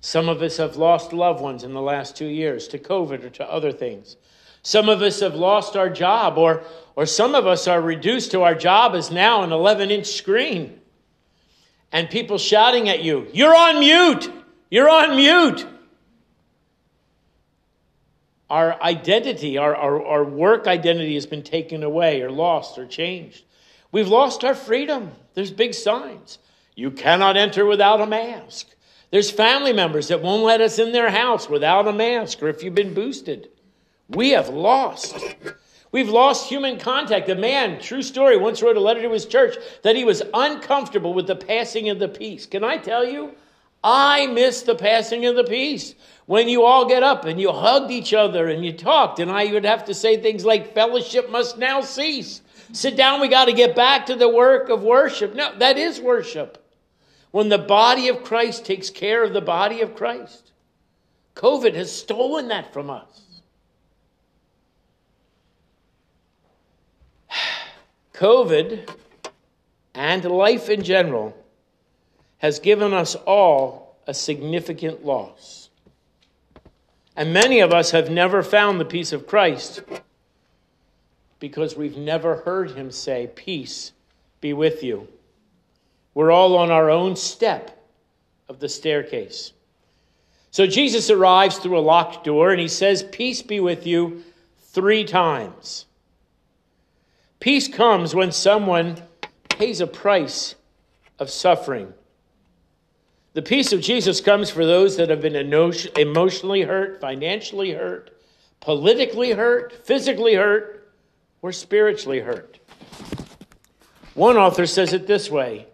Some 0.00 0.28
of 0.28 0.42
us 0.42 0.56
have 0.56 0.76
lost 0.76 1.12
loved 1.12 1.40
ones 1.40 1.62
in 1.62 1.74
the 1.74 1.80
last 1.80 2.16
two 2.16 2.26
years 2.26 2.66
to 2.68 2.78
COVID 2.78 3.22
or 3.22 3.30
to 3.30 3.48
other 3.48 3.70
things. 3.70 4.16
Some 4.62 4.88
of 4.88 5.02
us 5.02 5.20
have 5.20 5.34
lost 5.34 5.76
our 5.76 5.90
job, 5.90 6.38
or, 6.38 6.62
or 6.96 7.04
some 7.04 7.34
of 7.34 7.46
us 7.46 7.68
are 7.68 7.80
reduced 7.80 8.30
to 8.30 8.42
our 8.42 8.54
job 8.54 8.94
is 8.94 9.10
now 9.10 9.42
an 9.42 9.52
11 9.52 9.90
inch 9.90 10.06
screen. 10.06 10.80
And 11.92 12.08
people 12.08 12.38
shouting 12.38 12.88
at 12.88 13.02
you, 13.02 13.28
You're 13.32 13.54
on 13.54 13.78
mute! 13.78 14.32
You're 14.70 14.88
on 14.88 15.16
mute! 15.16 15.66
Our 18.48 18.80
identity, 18.82 19.58
our, 19.58 19.74
our, 19.74 20.04
our 20.04 20.24
work 20.24 20.66
identity 20.66 21.14
has 21.14 21.26
been 21.26 21.42
taken 21.42 21.82
away, 21.82 22.22
or 22.22 22.30
lost, 22.30 22.78
or 22.78 22.86
changed. 22.86 23.44
We've 23.90 24.08
lost 24.08 24.44
our 24.44 24.54
freedom. 24.54 25.12
There's 25.34 25.50
big 25.50 25.74
signs. 25.74 26.38
You 26.74 26.90
cannot 26.90 27.36
enter 27.36 27.66
without 27.66 28.00
a 28.00 28.06
mask. 28.06 28.68
There's 29.10 29.30
family 29.30 29.74
members 29.74 30.08
that 30.08 30.22
won't 30.22 30.42
let 30.42 30.62
us 30.62 30.78
in 30.78 30.92
their 30.92 31.10
house 31.10 31.48
without 31.48 31.86
a 31.86 31.92
mask 31.92 32.42
or 32.42 32.48
if 32.48 32.62
you've 32.62 32.74
been 32.74 32.94
boosted. 32.94 33.50
We 34.08 34.30
have 34.30 34.48
lost. 34.48 35.14
We've 35.92 36.08
lost 36.08 36.48
human 36.48 36.78
contact. 36.78 37.28
A 37.28 37.34
man, 37.34 37.78
true 37.78 38.00
story, 38.00 38.38
once 38.38 38.62
wrote 38.62 38.78
a 38.78 38.80
letter 38.80 39.02
to 39.02 39.10
his 39.10 39.26
church 39.26 39.56
that 39.82 39.96
he 39.96 40.04
was 40.04 40.22
uncomfortable 40.32 41.12
with 41.12 41.26
the 41.26 41.36
passing 41.36 41.90
of 41.90 41.98
the 41.98 42.08
peace. 42.08 42.46
Can 42.46 42.64
I 42.64 42.78
tell 42.78 43.04
you? 43.04 43.34
I 43.84 44.26
miss 44.28 44.62
the 44.62 44.74
passing 44.74 45.26
of 45.26 45.36
the 45.36 45.44
peace. 45.44 45.94
When 46.24 46.48
you 46.48 46.64
all 46.64 46.88
get 46.88 47.02
up 47.02 47.26
and 47.26 47.38
you 47.38 47.52
hugged 47.52 47.90
each 47.90 48.14
other 48.14 48.48
and 48.48 48.64
you 48.64 48.72
talked, 48.72 49.18
and 49.18 49.30
I 49.30 49.52
would 49.52 49.66
have 49.66 49.84
to 49.86 49.94
say 49.94 50.16
things 50.16 50.46
like, 50.46 50.72
fellowship 50.72 51.28
must 51.28 51.58
now 51.58 51.82
cease. 51.82 52.40
Sit 52.72 52.96
down, 52.96 53.20
we 53.20 53.28
got 53.28 53.46
to 53.46 53.52
get 53.52 53.76
back 53.76 54.06
to 54.06 54.14
the 54.14 54.28
work 54.28 54.70
of 54.70 54.82
worship. 54.82 55.34
No, 55.34 55.54
that 55.58 55.76
is 55.76 56.00
worship 56.00 56.61
when 57.32 57.48
the 57.48 57.58
body 57.58 58.06
of 58.08 58.22
Christ 58.22 58.64
takes 58.64 58.88
care 58.90 59.24
of 59.24 59.32
the 59.32 59.40
body 59.40 59.80
of 59.80 59.96
Christ. 59.96 60.52
COVID 61.34 61.74
has 61.74 61.90
stolen 61.90 62.46
that 62.48 62.72
from 62.72 62.90
us. 62.90 63.22
COVID 68.14 68.88
and 69.94 70.24
life 70.24 70.68
in 70.68 70.82
general 70.82 71.36
has 72.38 72.58
given 72.58 72.92
us 72.92 73.14
all 73.14 73.96
a 74.06 74.12
significant 74.12 75.04
loss. 75.04 75.70
And 77.16 77.32
many 77.32 77.60
of 77.60 77.72
us 77.72 77.92
have 77.92 78.10
never 78.10 78.42
found 78.42 78.78
the 78.78 78.84
peace 78.84 79.12
of 79.12 79.26
Christ 79.26 79.82
because 81.40 81.76
we've 81.76 81.96
never 81.96 82.36
heard 82.36 82.72
him 82.72 82.90
say, 82.90 83.30
Peace 83.34 83.92
be 84.40 84.52
with 84.52 84.82
you. 84.82 85.08
We're 86.14 86.30
all 86.30 86.56
on 86.56 86.70
our 86.70 86.90
own 86.90 87.16
step 87.16 87.88
of 88.48 88.60
the 88.60 88.68
staircase. 88.68 89.52
So 90.50 90.66
Jesus 90.66 91.08
arrives 91.08 91.56
through 91.56 91.78
a 91.78 91.80
locked 91.80 92.24
door 92.24 92.50
and 92.50 92.60
he 92.60 92.68
says, 92.68 93.02
Peace 93.02 93.40
be 93.40 93.60
with 93.60 93.86
you, 93.86 94.22
three 94.58 95.04
times. 95.04 95.86
Peace 97.40 97.68
comes 97.68 98.14
when 98.14 98.30
someone 98.30 99.02
pays 99.48 99.80
a 99.80 99.86
price 99.86 100.54
of 101.18 101.30
suffering. 101.30 101.92
The 103.32 103.42
peace 103.42 103.72
of 103.72 103.80
Jesus 103.80 104.20
comes 104.20 104.50
for 104.50 104.66
those 104.66 104.96
that 104.96 105.08
have 105.08 105.22
been 105.22 105.36
emotionally 105.36 106.62
hurt, 106.62 107.00
financially 107.00 107.72
hurt, 107.72 108.10
politically 108.60 109.32
hurt, 109.32 109.86
physically 109.86 110.34
hurt, 110.34 110.92
or 111.40 111.50
spiritually 111.50 112.20
hurt. 112.20 112.58
One 114.14 114.36
author 114.36 114.66
says 114.66 114.92
it 114.92 115.06
this 115.06 115.30
way 115.30 115.66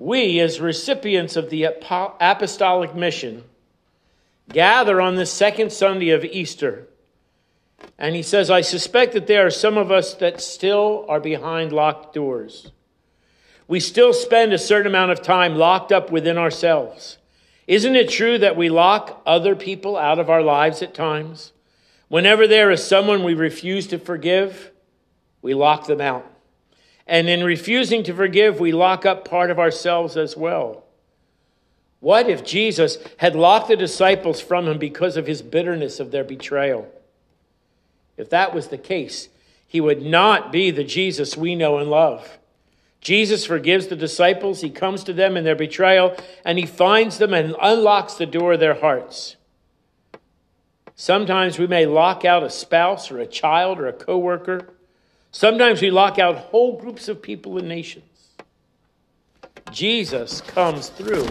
we, 0.00 0.40
as 0.40 0.60
recipients 0.60 1.36
of 1.36 1.50
the 1.50 1.64
apostolic 1.64 2.94
mission, 2.94 3.44
gather 4.48 4.98
on 4.98 5.16
the 5.16 5.26
second 5.26 5.70
Sunday 5.70 6.08
of 6.08 6.24
Easter. 6.24 6.88
And 7.98 8.16
he 8.16 8.22
says, 8.22 8.50
I 8.50 8.62
suspect 8.62 9.12
that 9.12 9.26
there 9.26 9.44
are 9.44 9.50
some 9.50 9.76
of 9.76 9.90
us 9.90 10.14
that 10.14 10.40
still 10.40 11.04
are 11.06 11.20
behind 11.20 11.72
locked 11.72 12.14
doors. 12.14 12.72
We 13.68 13.78
still 13.78 14.14
spend 14.14 14.54
a 14.54 14.58
certain 14.58 14.86
amount 14.86 15.12
of 15.12 15.20
time 15.20 15.56
locked 15.56 15.92
up 15.92 16.10
within 16.10 16.38
ourselves. 16.38 17.18
Isn't 17.66 17.94
it 17.94 18.08
true 18.08 18.38
that 18.38 18.56
we 18.56 18.70
lock 18.70 19.20
other 19.26 19.54
people 19.54 19.98
out 19.98 20.18
of 20.18 20.30
our 20.30 20.42
lives 20.42 20.80
at 20.80 20.94
times? 20.94 21.52
Whenever 22.08 22.46
there 22.46 22.70
is 22.70 22.82
someone 22.82 23.22
we 23.22 23.34
refuse 23.34 23.86
to 23.88 23.98
forgive, 23.98 24.70
we 25.42 25.52
lock 25.52 25.86
them 25.86 26.00
out. 26.00 26.29
And 27.10 27.28
in 27.28 27.42
refusing 27.42 28.04
to 28.04 28.14
forgive, 28.14 28.60
we 28.60 28.70
lock 28.70 29.04
up 29.04 29.28
part 29.28 29.50
of 29.50 29.58
ourselves 29.58 30.16
as 30.16 30.36
well. 30.36 30.84
What 31.98 32.28
if 32.28 32.44
Jesus 32.44 32.98
had 33.16 33.34
locked 33.34 33.66
the 33.66 33.76
disciples 33.76 34.40
from 34.40 34.68
him 34.68 34.78
because 34.78 35.16
of 35.16 35.26
his 35.26 35.42
bitterness 35.42 35.98
of 35.98 36.12
their 36.12 36.22
betrayal? 36.22 36.88
If 38.16 38.30
that 38.30 38.54
was 38.54 38.68
the 38.68 38.78
case, 38.78 39.28
he 39.66 39.80
would 39.80 40.02
not 40.02 40.52
be 40.52 40.70
the 40.70 40.84
Jesus 40.84 41.36
we 41.36 41.56
know 41.56 41.78
and 41.78 41.90
love. 41.90 42.38
Jesus 43.00 43.44
forgives 43.44 43.88
the 43.88 43.96
disciples, 43.96 44.60
he 44.60 44.70
comes 44.70 45.02
to 45.02 45.12
them 45.12 45.36
in 45.36 45.42
their 45.42 45.56
betrayal, 45.56 46.16
and 46.44 46.60
he 46.60 46.66
finds 46.66 47.18
them 47.18 47.34
and 47.34 47.56
unlocks 47.60 48.14
the 48.14 48.26
door 48.26 48.52
of 48.52 48.60
their 48.60 48.78
hearts. 48.78 49.34
Sometimes 50.94 51.58
we 51.58 51.66
may 51.66 51.86
lock 51.86 52.24
out 52.24 52.44
a 52.44 52.50
spouse 52.50 53.10
or 53.10 53.18
a 53.18 53.26
child 53.26 53.80
or 53.80 53.88
a 53.88 53.92
coworker 53.92 54.68
Sometimes 55.32 55.80
we 55.80 55.90
lock 55.90 56.18
out 56.18 56.36
whole 56.36 56.78
groups 56.78 57.08
of 57.08 57.22
people 57.22 57.58
and 57.58 57.68
nations. 57.68 58.04
Jesus 59.70 60.40
comes 60.40 60.88
through 60.88 61.28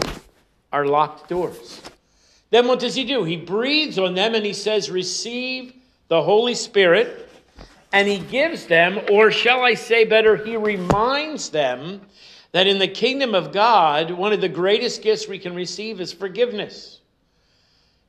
our 0.72 0.86
locked 0.86 1.28
doors. 1.28 1.82
Then 2.50 2.66
what 2.66 2.80
does 2.80 2.94
he 2.94 3.04
do? 3.04 3.24
He 3.24 3.36
breathes 3.36 3.98
on 3.98 4.14
them 4.14 4.34
and 4.34 4.44
he 4.44 4.52
says, 4.52 4.90
Receive 4.90 5.74
the 6.08 6.22
Holy 6.22 6.54
Spirit. 6.54 7.28
And 7.92 8.06
he 8.06 8.18
gives 8.18 8.66
them, 8.66 9.00
or 9.10 9.30
shall 9.30 9.62
I 9.62 9.74
say 9.74 10.04
better, 10.04 10.36
he 10.36 10.56
reminds 10.56 11.50
them 11.50 12.00
that 12.52 12.66
in 12.66 12.78
the 12.78 12.88
kingdom 12.88 13.34
of 13.34 13.52
God, 13.52 14.10
one 14.12 14.32
of 14.32 14.40
the 14.40 14.48
greatest 14.48 15.02
gifts 15.02 15.28
we 15.28 15.38
can 15.38 15.54
receive 15.54 16.00
is 16.00 16.12
forgiveness. 16.12 17.00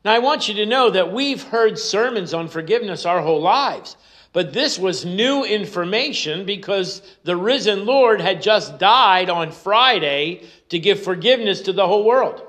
Now, 0.03 0.13
I 0.13 0.19
want 0.19 0.47
you 0.47 0.55
to 0.55 0.65
know 0.65 0.89
that 0.89 1.13
we've 1.13 1.43
heard 1.43 1.77
sermons 1.77 2.33
on 2.33 2.47
forgiveness 2.47 3.05
our 3.05 3.21
whole 3.21 3.41
lives. 3.41 3.97
But 4.33 4.53
this 4.53 4.79
was 4.79 5.05
new 5.05 5.43
information 5.43 6.45
because 6.45 7.01
the 7.23 7.35
risen 7.35 7.85
Lord 7.85 8.21
had 8.21 8.41
just 8.41 8.79
died 8.79 9.29
on 9.29 9.51
Friday 9.51 10.43
to 10.69 10.79
give 10.79 11.03
forgiveness 11.03 11.61
to 11.61 11.73
the 11.73 11.85
whole 11.85 12.05
world. 12.05 12.41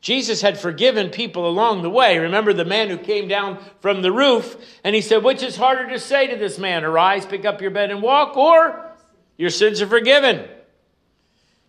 Jesus 0.00 0.42
had 0.42 0.56
forgiven 0.56 1.10
people 1.10 1.48
along 1.48 1.82
the 1.82 1.90
way. 1.90 2.18
Remember 2.18 2.52
the 2.52 2.64
man 2.64 2.88
who 2.88 2.96
came 2.96 3.26
down 3.26 3.58
from 3.80 4.02
the 4.02 4.12
roof 4.12 4.56
and 4.84 4.94
he 4.94 5.00
said, 5.00 5.24
Which 5.24 5.42
is 5.42 5.56
harder 5.56 5.88
to 5.88 5.98
say 5.98 6.28
to 6.28 6.36
this 6.36 6.58
man, 6.58 6.84
arise, 6.84 7.26
pick 7.26 7.44
up 7.44 7.60
your 7.60 7.72
bed 7.72 7.90
and 7.90 8.00
walk, 8.00 8.36
or 8.36 8.92
your 9.36 9.50
sins 9.50 9.82
are 9.82 9.88
forgiven? 9.88 10.48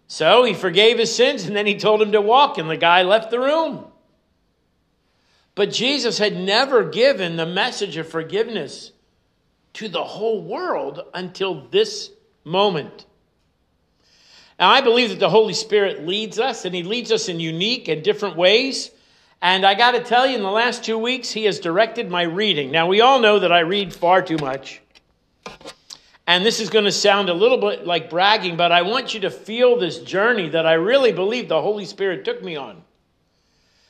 So 0.06 0.44
he 0.44 0.54
forgave 0.54 1.00
his 1.00 1.16
sins 1.16 1.46
and 1.46 1.56
then 1.56 1.66
he 1.66 1.80
told 1.80 2.00
him 2.00 2.12
to 2.12 2.22
walk, 2.22 2.60
and 2.60 2.70
the 2.70 2.78
guy 2.78 3.02
left 3.02 3.32
the 3.32 3.40
room. 3.40 3.86
But 5.58 5.72
Jesus 5.72 6.20
had 6.20 6.38
never 6.38 6.84
given 6.84 7.36
the 7.36 7.48
message 7.48 7.98
of 7.98 8.08
forgiveness 8.08 8.92
to 9.74 9.88
the 9.88 10.04
whole 10.04 10.44
world 10.44 11.02
until 11.16 11.68
this 11.72 12.12
moment. 12.44 13.08
Now, 14.60 14.70
I 14.70 14.82
believe 14.82 15.10
that 15.10 15.20
the 15.20 15.32
Holy 15.32 15.56
Spirit 15.56 16.06
leads 16.06 16.38
us, 16.38 16.66
and 16.66 16.76
He 16.76 16.84
leads 16.84 17.12
us 17.12 17.28
in 17.28 17.40
unique 17.40 17.88
and 17.88 18.04
different 18.04 18.38
ways. 18.38 18.92
And 19.42 19.66
I 19.66 19.74
got 19.74 19.94
to 19.94 20.04
tell 20.04 20.28
you, 20.28 20.36
in 20.36 20.44
the 20.44 20.52
last 20.52 20.84
two 20.84 21.00
weeks, 21.00 21.32
He 21.32 21.46
has 21.46 21.60
directed 21.60 22.08
my 22.08 22.22
reading. 22.22 22.70
Now, 22.70 22.86
we 22.86 23.02
all 23.02 23.20
know 23.20 23.40
that 23.40 23.52
I 23.52 23.62
read 23.62 23.92
far 23.92 24.22
too 24.22 24.38
much. 24.38 24.80
And 26.28 26.46
this 26.46 26.60
is 26.60 26.70
going 26.70 26.86
to 26.86 26.92
sound 26.92 27.30
a 27.30 27.34
little 27.34 27.58
bit 27.58 27.84
like 27.84 28.12
bragging, 28.12 28.58
but 28.58 28.72
I 28.72 28.84
want 28.84 29.16
you 29.16 29.22
to 29.22 29.32
feel 29.32 29.80
this 29.80 29.98
journey 29.98 30.50
that 30.50 30.68
I 30.68 30.74
really 30.74 31.14
believe 31.14 31.50
the 31.50 31.64
Holy 31.64 31.86
Spirit 31.86 32.26
took 32.26 32.44
me 32.44 32.56
on. 32.58 32.84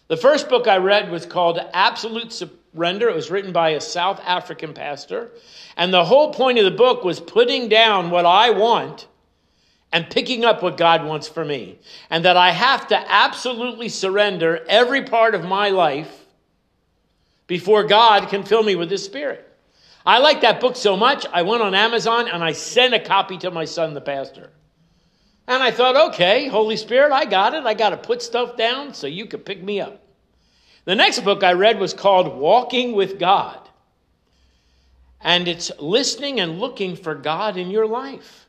The 0.08 0.18
first 0.18 0.48
book 0.48 0.68
I 0.68 0.78
read 0.78 1.12
was 1.12 1.26
called 1.26 1.60
Absolute 1.74 2.32
Surrender. 2.32 3.10
It 3.10 3.16
was 3.16 3.30
written 3.30 3.52
by 3.52 3.72
a 3.72 3.82
South 3.82 4.22
African 4.26 4.74
pastor. 4.74 5.32
And 5.76 5.94
the 5.94 6.06
whole 6.06 6.34
point 6.34 6.58
of 6.60 6.66
the 6.66 6.72
book 6.72 7.04
was 7.04 7.20
putting 7.20 7.68
down 7.68 8.10
what 8.10 8.26
I 8.26 8.52
want 8.52 9.08
and 9.92 10.10
picking 10.10 10.46
up 10.46 10.64
what 10.64 10.78
God 10.78 11.06
wants 11.06 11.28
for 11.28 11.44
me. 11.44 11.80
And 12.10 12.24
that 12.26 12.38
I 12.38 12.52
have 12.52 12.88
to 12.88 13.12
absolutely 13.12 13.90
surrender 13.90 14.66
every 14.70 15.04
part 15.04 15.36
of 15.36 15.44
my 15.44 15.70
life 15.70 16.26
before 17.48 17.84
God 17.84 18.30
can 18.30 18.44
fill 18.44 18.64
me 18.64 18.76
with 18.76 18.90
His 18.90 19.04
Spirit. 19.04 19.44
I 20.06 20.20
like 20.20 20.40
that 20.42 20.62
book 20.62 20.78
so 20.78 20.96
much, 20.96 21.26
I 21.34 21.42
went 21.42 21.62
on 21.62 21.76
Amazon 21.76 22.30
and 22.30 22.42
I 22.42 22.54
sent 22.54 22.94
a 22.94 23.00
copy 23.00 23.38
to 23.40 23.52
my 23.52 23.66
son, 23.66 23.94
the 23.94 24.00
pastor. 24.00 24.52
And 25.48 25.64
I 25.64 25.72
thought, 25.72 26.10
okay, 26.10 26.48
Holy 26.48 26.76
Spirit, 26.76 27.14
I 27.14 27.26
got 27.26 27.54
it. 27.54 27.66
I 27.66 27.74
got 27.74 27.92
to 27.92 27.98
put 27.98 28.22
stuff 28.22 28.58
down 28.58 28.94
so 28.94 29.08
you 29.08 29.26
could 29.26 29.46
pick 29.46 29.64
me 29.64 29.80
up. 29.80 30.04
The 30.84 30.96
next 30.96 31.22
book 31.22 31.44
I 31.44 31.54
read 31.54 31.80
was 31.80 31.94
called 31.94 32.38
Walking 32.38 32.94
with 32.94 33.18
God. 33.18 33.58
And 35.22 35.48
it's 35.48 35.72
listening 35.80 36.40
and 36.40 36.60
looking 36.60 36.96
for 36.96 37.16
God 37.16 37.58
in 37.58 37.70
your 37.70 37.88
life. 37.88 38.46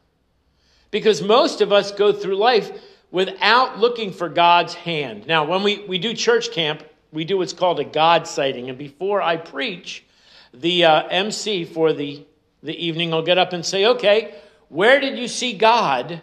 Because 0.90 1.22
most 1.22 1.60
of 1.60 1.72
us 1.72 1.92
go 1.92 2.12
through 2.12 2.36
life 2.36 2.70
without 3.10 3.78
looking 3.78 4.12
for 4.12 4.28
God's 4.28 4.74
hand. 4.74 5.26
Now, 5.26 5.44
when 5.44 5.62
we, 5.62 5.84
we 5.86 5.98
do 5.98 6.14
church 6.14 6.50
camp, 6.50 6.82
we 7.12 7.24
do 7.24 7.38
what's 7.38 7.52
called 7.52 7.80
a 7.80 7.84
God 7.84 8.26
sighting. 8.26 8.68
And 8.68 8.76
before 8.76 9.22
I 9.22 9.36
preach, 9.36 10.04
the 10.52 10.84
uh, 10.84 11.06
MC 11.08 11.64
for 11.64 11.92
the, 11.92 12.24
the 12.62 12.76
evening 12.76 13.10
will 13.10 13.22
get 13.22 13.38
up 13.38 13.52
and 13.52 13.64
say, 13.64 13.86
okay, 13.86 14.34
where 14.68 15.00
did 15.00 15.18
you 15.18 15.28
see 15.28 15.54
God 15.54 16.20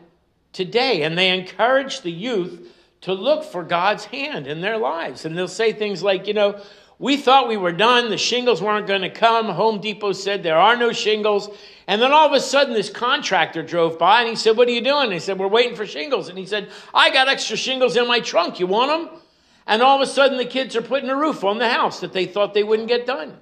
today. 0.56 1.04
And 1.04 1.18
they 1.18 1.30
encourage 1.30 2.02
the 2.02 2.12
youth 2.12 2.72
to 3.02 3.14
look 3.14 3.44
for 3.44 3.64
God's 3.64 4.06
hand 4.06 4.48
in 4.48 4.62
their 4.62 4.78
lives. 4.78 5.26
And 5.26 5.38
they'll 5.38 5.48
say 5.48 5.74
things 5.74 6.02
like, 6.02 6.26
you 6.26 6.34
know, 6.34 6.60
we 6.98 7.18
thought 7.18 7.50
we 7.50 7.58
were 7.58 7.74
done. 7.74 8.10
The 8.10 8.18
shingles 8.18 8.62
weren't 8.62 8.88
going 8.88 9.02
to 9.02 9.10
come. 9.10 9.48
Home 9.48 9.82
Depot 9.82 10.14
said 10.14 10.42
there 10.42 10.58
are 10.58 10.78
no 10.78 10.94
shingles. 10.94 11.50
And 11.88 12.02
then 12.02 12.12
all 12.12 12.26
of 12.26 12.34
a 12.34 12.40
sudden, 12.40 12.74
this 12.74 12.90
contractor 12.90 13.62
drove 13.62 14.00
by 14.00 14.22
and 14.22 14.30
he 14.30 14.36
said, 14.36 14.58
What 14.58 14.68
are 14.70 14.72
you 14.72 14.82
doing? 14.82 15.10
They 15.10 15.20
said, 15.20 15.38
We're 15.38 15.48
waiting 15.48 15.76
for 15.76 15.86
shingles. 15.86 16.30
And 16.30 16.38
he 16.38 16.46
said, 16.46 16.70
I 16.94 17.12
got 17.12 17.28
extra 17.28 17.58
shingles 17.58 17.98
in 17.98 18.08
my 18.08 18.22
trunk. 18.22 18.60
You 18.60 18.68
want 18.68 19.10
them? 19.10 19.22
And 19.68 19.82
all 19.82 20.02
of 20.02 20.08
a 20.08 20.12
sudden, 20.12 20.38
the 20.38 20.46
kids 20.46 20.76
are 20.76 20.82
putting 20.82 21.10
a 21.10 21.18
roof 21.18 21.44
on 21.44 21.58
the 21.58 21.70
house 21.70 22.00
that 22.00 22.14
they 22.14 22.26
thought 22.26 22.54
they 22.54 22.64
wouldn't 22.64 22.88
get 22.88 23.06
done. 23.06 23.38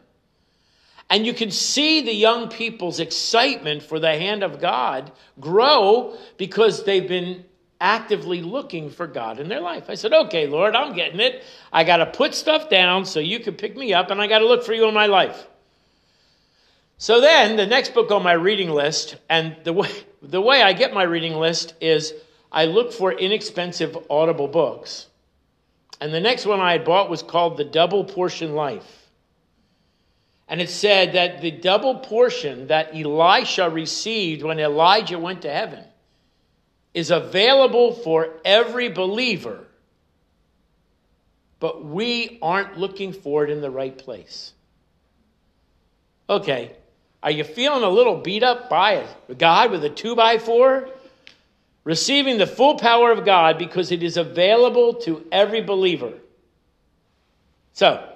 And 1.09 1.25
you 1.25 1.33
can 1.33 1.51
see 1.51 2.01
the 2.01 2.13
young 2.13 2.49
people's 2.49 2.99
excitement 2.99 3.83
for 3.83 3.99
the 3.99 4.17
hand 4.17 4.43
of 4.43 4.59
God 4.59 5.11
grow 5.39 6.17
because 6.37 6.83
they've 6.83 7.07
been 7.07 7.45
actively 7.79 8.41
looking 8.41 8.89
for 8.89 9.05
God 9.05 9.39
in 9.39 9.49
their 9.49 9.59
life. 9.59 9.89
I 9.89 9.95
said, 9.95 10.13
okay, 10.13 10.47
Lord, 10.47 10.75
I'm 10.75 10.95
getting 10.95 11.19
it. 11.19 11.43
I 11.71 11.83
got 11.83 11.97
to 11.97 12.05
put 12.05 12.33
stuff 12.33 12.69
down 12.69 13.05
so 13.05 13.19
you 13.19 13.39
can 13.39 13.55
pick 13.55 13.75
me 13.75 13.93
up, 13.93 14.09
and 14.09 14.21
I 14.21 14.27
got 14.27 14.39
to 14.39 14.47
look 14.47 14.63
for 14.63 14.73
you 14.73 14.87
in 14.87 14.93
my 14.93 15.07
life. 15.07 15.47
So 16.97 17.19
then, 17.19 17.57
the 17.57 17.67
next 17.67 17.93
book 17.93 18.09
on 18.11 18.23
my 18.23 18.33
reading 18.33 18.69
list, 18.69 19.17
and 19.29 19.57
the 19.65 19.73
way, 19.73 19.91
the 20.21 20.39
way 20.39 20.61
I 20.61 20.71
get 20.71 20.93
my 20.93 21.03
reading 21.03 21.33
list 21.33 21.73
is 21.81 22.13
I 22.51 22.65
look 22.65 22.93
for 22.93 23.11
inexpensive 23.11 23.97
audible 24.09 24.47
books. 24.47 25.07
And 25.99 26.13
the 26.13 26.21
next 26.21 26.45
one 26.45 26.61
I 26.61 26.71
had 26.71 26.85
bought 26.85 27.09
was 27.09 27.21
called 27.21 27.57
The 27.57 27.65
Double 27.65 28.05
Portion 28.05 28.55
Life. 28.55 29.02
And 30.53 30.61
it 30.61 30.69
said 30.69 31.13
that 31.13 31.41
the 31.41 31.49
double 31.49 31.95
portion 31.95 32.67
that 32.67 32.93
Elisha 32.93 33.71
received 33.71 34.43
when 34.43 34.59
Elijah 34.59 35.17
went 35.17 35.41
to 35.41 35.51
heaven 35.51 35.83
is 36.93 37.09
available 37.09 37.91
for 37.91 38.35
every 38.45 38.89
believer, 38.89 39.65
but 41.59 41.83
we 41.83 42.37
aren't 42.39 42.77
looking 42.77 43.13
for 43.13 43.43
it 43.43 43.49
in 43.49 43.61
the 43.61 43.71
right 43.71 43.97
place. 43.97 44.53
Okay, 46.29 46.73
are 47.23 47.31
you 47.31 47.43
feeling 47.43 47.81
a 47.81 47.89
little 47.89 48.17
beat 48.17 48.43
up 48.43 48.69
by 48.69 49.07
God 49.35 49.71
with 49.71 49.83
a 49.83 49.89
two 49.89 50.15
by 50.15 50.37
four? 50.37 50.87
Receiving 51.83 52.37
the 52.37 52.45
full 52.45 52.77
power 52.77 53.11
of 53.11 53.25
God 53.25 53.57
because 53.57 53.91
it 53.91 54.03
is 54.03 54.17
available 54.17 54.93
to 55.01 55.25
every 55.31 55.61
believer. 55.61 56.13
So, 57.73 58.07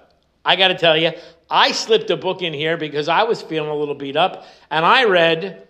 I 0.46 0.56
got 0.56 0.68
to 0.68 0.78
tell 0.78 0.96
you, 0.96 1.14
I 1.50 1.72
slipped 1.72 2.10
a 2.10 2.18
book 2.18 2.42
in 2.42 2.54
here 2.54 2.78
because 2.78 3.08
I 3.08 3.24
was 3.24 3.42
feeling 3.42 3.70
a 3.70 3.76
little 3.76 3.96
beat 3.96 4.18
up, 4.18 4.46
and 4.70 4.86
I 4.86 5.06
read 5.06 5.68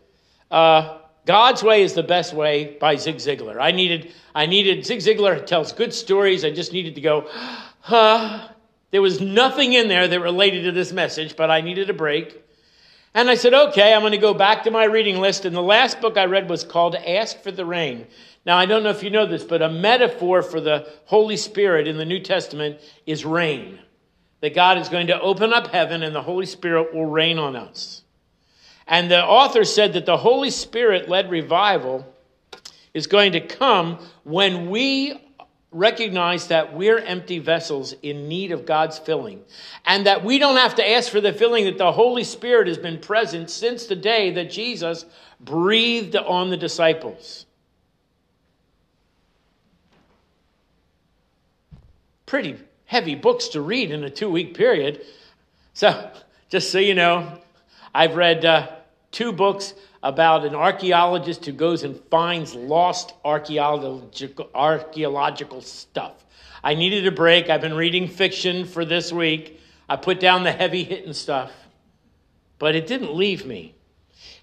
uh, 0.49 0.99
God's 1.25 1.61
Way 1.61 1.83
is 1.83 1.93
the 1.93 2.03
Best 2.03 2.33
Way 2.33 2.77
by 2.79 2.95
Zig 2.95 3.17
Ziglar. 3.17 3.59
I 3.59 3.71
needed, 3.71 4.13
I 4.33 4.45
needed, 4.45 4.85
Zig 4.85 4.99
Ziglar 4.99 5.45
tells 5.45 5.71
good 5.73 5.93
stories. 5.93 6.43
I 6.45 6.51
just 6.51 6.73
needed 6.73 6.95
to 6.95 7.01
go, 7.01 7.29
huh. 7.81 8.49
There 8.89 9.01
was 9.01 9.19
nothing 9.19 9.73
in 9.73 9.89
there 9.89 10.07
that 10.07 10.21
related 10.21 10.63
to 10.63 10.71
this 10.71 10.93
message, 10.93 11.35
but 11.35 11.51
I 11.51 11.59
needed 11.59 11.89
a 11.89 11.93
break. 11.93 12.41
And 13.13 13.29
I 13.29 13.35
said, 13.35 13.53
okay, 13.53 13.93
I'm 13.93 13.99
going 13.99 14.13
to 14.13 14.17
go 14.17 14.33
back 14.33 14.63
to 14.63 14.71
my 14.71 14.85
reading 14.85 15.17
list. 15.17 15.43
And 15.43 15.53
the 15.53 15.61
last 15.61 15.99
book 15.99 16.17
I 16.17 16.23
read 16.23 16.49
was 16.49 16.63
called 16.63 16.95
Ask 16.95 17.41
for 17.41 17.51
the 17.51 17.65
Rain. 17.65 18.07
Now, 18.45 18.57
I 18.57 18.65
don't 18.65 18.83
know 18.83 18.89
if 18.89 19.03
you 19.03 19.09
know 19.09 19.25
this, 19.25 19.43
but 19.43 19.61
a 19.61 19.69
metaphor 19.69 20.41
for 20.41 20.61
the 20.61 20.87
Holy 21.03 21.35
Spirit 21.35 21.85
in 21.85 21.97
the 21.97 22.05
New 22.05 22.21
Testament 22.21 22.79
is 23.05 23.25
rain 23.25 23.79
that 24.47 24.55
God 24.55 24.77
is 24.77 24.87
going 24.87 25.07
to 25.07 25.19
open 25.19 25.51
up 25.51 25.67
heaven 25.67 26.03
and 26.03 26.15
the 26.15 26.21
Holy 26.21 26.45
Spirit 26.45 26.93
will 26.93 27.05
rain 27.05 27.37
on 27.37 27.57
us. 27.57 28.03
And 28.87 29.11
the 29.11 29.21
author 29.21 29.65
said 29.65 29.91
that 29.91 30.05
the 30.05 30.15
Holy 30.15 30.51
Spirit 30.51 31.09
led 31.09 31.29
revival 31.29 32.07
is 32.93 33.07
going 33.07 33.33
to 33.33 33.41
come 33.41 33.99
when 34.23 34.69
we 34.69 35.21
recognize 35.71 36.47
that 36.47 36.73
we're 36.73 36.97
empty 36.97 37.39
vessels 37.39 37.93
in 38.01 38.29
need 38.29 38.53
of 38.53 38.65
God's 38.65 38.97
filling. 38.97 39.43
And 39.85 40.05
that 40.05 40.23
we 40.23 40.39
don't 40.39 40.55
have 40.55 40.75
to 40.75 40.89
ask 40.91 41.11
for 41.11 41.19
the 41.19 41.33
filling, 41.33 41.65
that 41.65 41.77
the 41.77 41.91
Holy 41.91 42.23
Spirit 42.23 42.69
has 42.69 42.77
been 42.77 42.99
present 42.99 43.49
since 43.49 43.85
the 43.85 43.97
day 43.97 44.31
that 44.31 44.49
Jesus 44.49 45.03
breathed 45.41 46.15
on 46.15 46.51
the 46.51 46.57
disciples. 46.57 47.45
Pretty 52.25 52.55
heavy 52.87 53.15
books 53.15 53.49
to 53.49 53.61
read 53.61 53.91
in 53.91 54.03
a 54.03 54.09
two 54.09 54.29
week 54.29 54.55
period. 54.55 55.05
So, 55.73 56.11
just 56.49 56.71
so 56.71 56.79
you 56.79 56.95
know, 56.95 57.39
I've 57.93 58.15
read 58.15 58.43
uh, 58.43 58.67
two 59.11 59.31
books 59.31 59.73
about 60.01 60.45
an 60.45 60.55
archaeologist 60.55 61.45
who 61.45 61.51
goes 61.51 61.83
and 61.83 61.99
finds 62.09 62.55
lost 62.55 63.13
archaeological, 63.23 64.49
archaeological 64.55 65.61
stuff. 65.61 66.25
I 66.63 66.73
needed 66.73 67.05
a 67.05 67.11
break. 67.11 67.49
I've 67.49 67.61
been 67.61 67.75
reading 67.75 68.07
fiction 68.07 68.65
for 68.65 68.85
this 68.85 69.11
week. 69.11 69.59
I 69.89 69.95
put 69.95 70.19
down 70.19 70.43
the 70.43 70.51
heavy 70.51 70.83
hitting 70.83 71.13
stuff, 71.13 71.51
but 72.59 72.75
it 72.75 72.87
didn't 72.87 73.13
leave 73.13 73.45
me. 73.45 73.75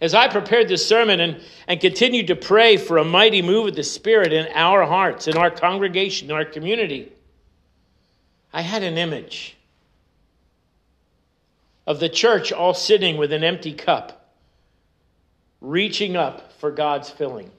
As 0.01 0.15
I 0.15 0.29
prepared 0.29 0.69
this 0.69 0.87
sermon 0.87 1.21
and, 1.21 1.41
and 1.67 1.81
continued 1.81 2.27
to 2.27 2.37
pray 2.37 2.77
for 2.77 2.99
a 2.99 3.05
mighty 3.05 3.43
move 3.43 3.69
of 3.69 3.75
the 3.75 3.83
Spirit 3.83 4.33
in 4.33 4.49
our 4.55 4.85
hearts, 4.85 5.29
in 5.29 5.37
our 5.37 5.51
congregation, 5.51 6.31
in 6.31 6.37
our 6.37 6.45
community, 6.45 7.13
I 8.55 8.61
had 8.61 8.85
an 8.85 8.97
image 8.97 9.57
of 11.89 11.99
the 11.99 12.09
church 12.09 12.53
all 12.53 12.73
sitting 12.73 13.17
with 13.17 13.33
an 13.33 13.43
empty 13.43 13.75
cup, 13.75 14.31
reaching 15.61 16.17
up 16.17 16.53
for 16.61 16.71
God's 16.71 17.11
filling. 17.11 17.51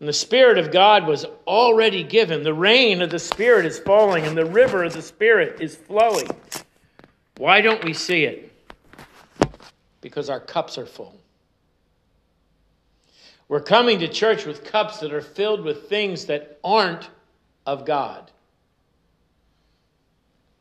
And 0.00 0.08
the 0.08 0.14
Spirit 0.14 0.56
of 0.56 0.72
God 0.72 1.06
was 1.06 1.26
already 1.46 2.02
given. 2.02 2.42
The 2.42 2.54
rain 2.54 3.02
of 3.02 3.10
the 3.10 3.18
Spirit 3.18 3.66
is 3.66 3.78
falling, 3.78 4.24
and 4.24 4.34
the 4.34 4.46
river 4.46 4.82
of 4.82 4.94
the 4.94 5.02
Spirit 5.02 5.60
is 5.60 5.76
flowing. 5.76 6.28
Why 7.36 7.60
don't 7.60 7.84
we 7.84 7.92
see 7.92 8.24
it? 8.24 8.50
Because 10.00 10.30
our 10.30 10.40
cups 10.40 10.78
are 10.78 10.86
full. 10.86 11.14
We're 13.46 13.60
coming 13.60 13.98
to 13.98 14.08
church 14.08 14.46
with 14.46 14.64
cups 14.64 15.00
that 15.00 15.12
are 15.12 15.20
filled 15.20 15.60
with 15.60 15.90
things 15.90 16.24
that 16.26 16.58
aren't 16.64 17.10
of 17.66 17.84
God. 17.84 18.30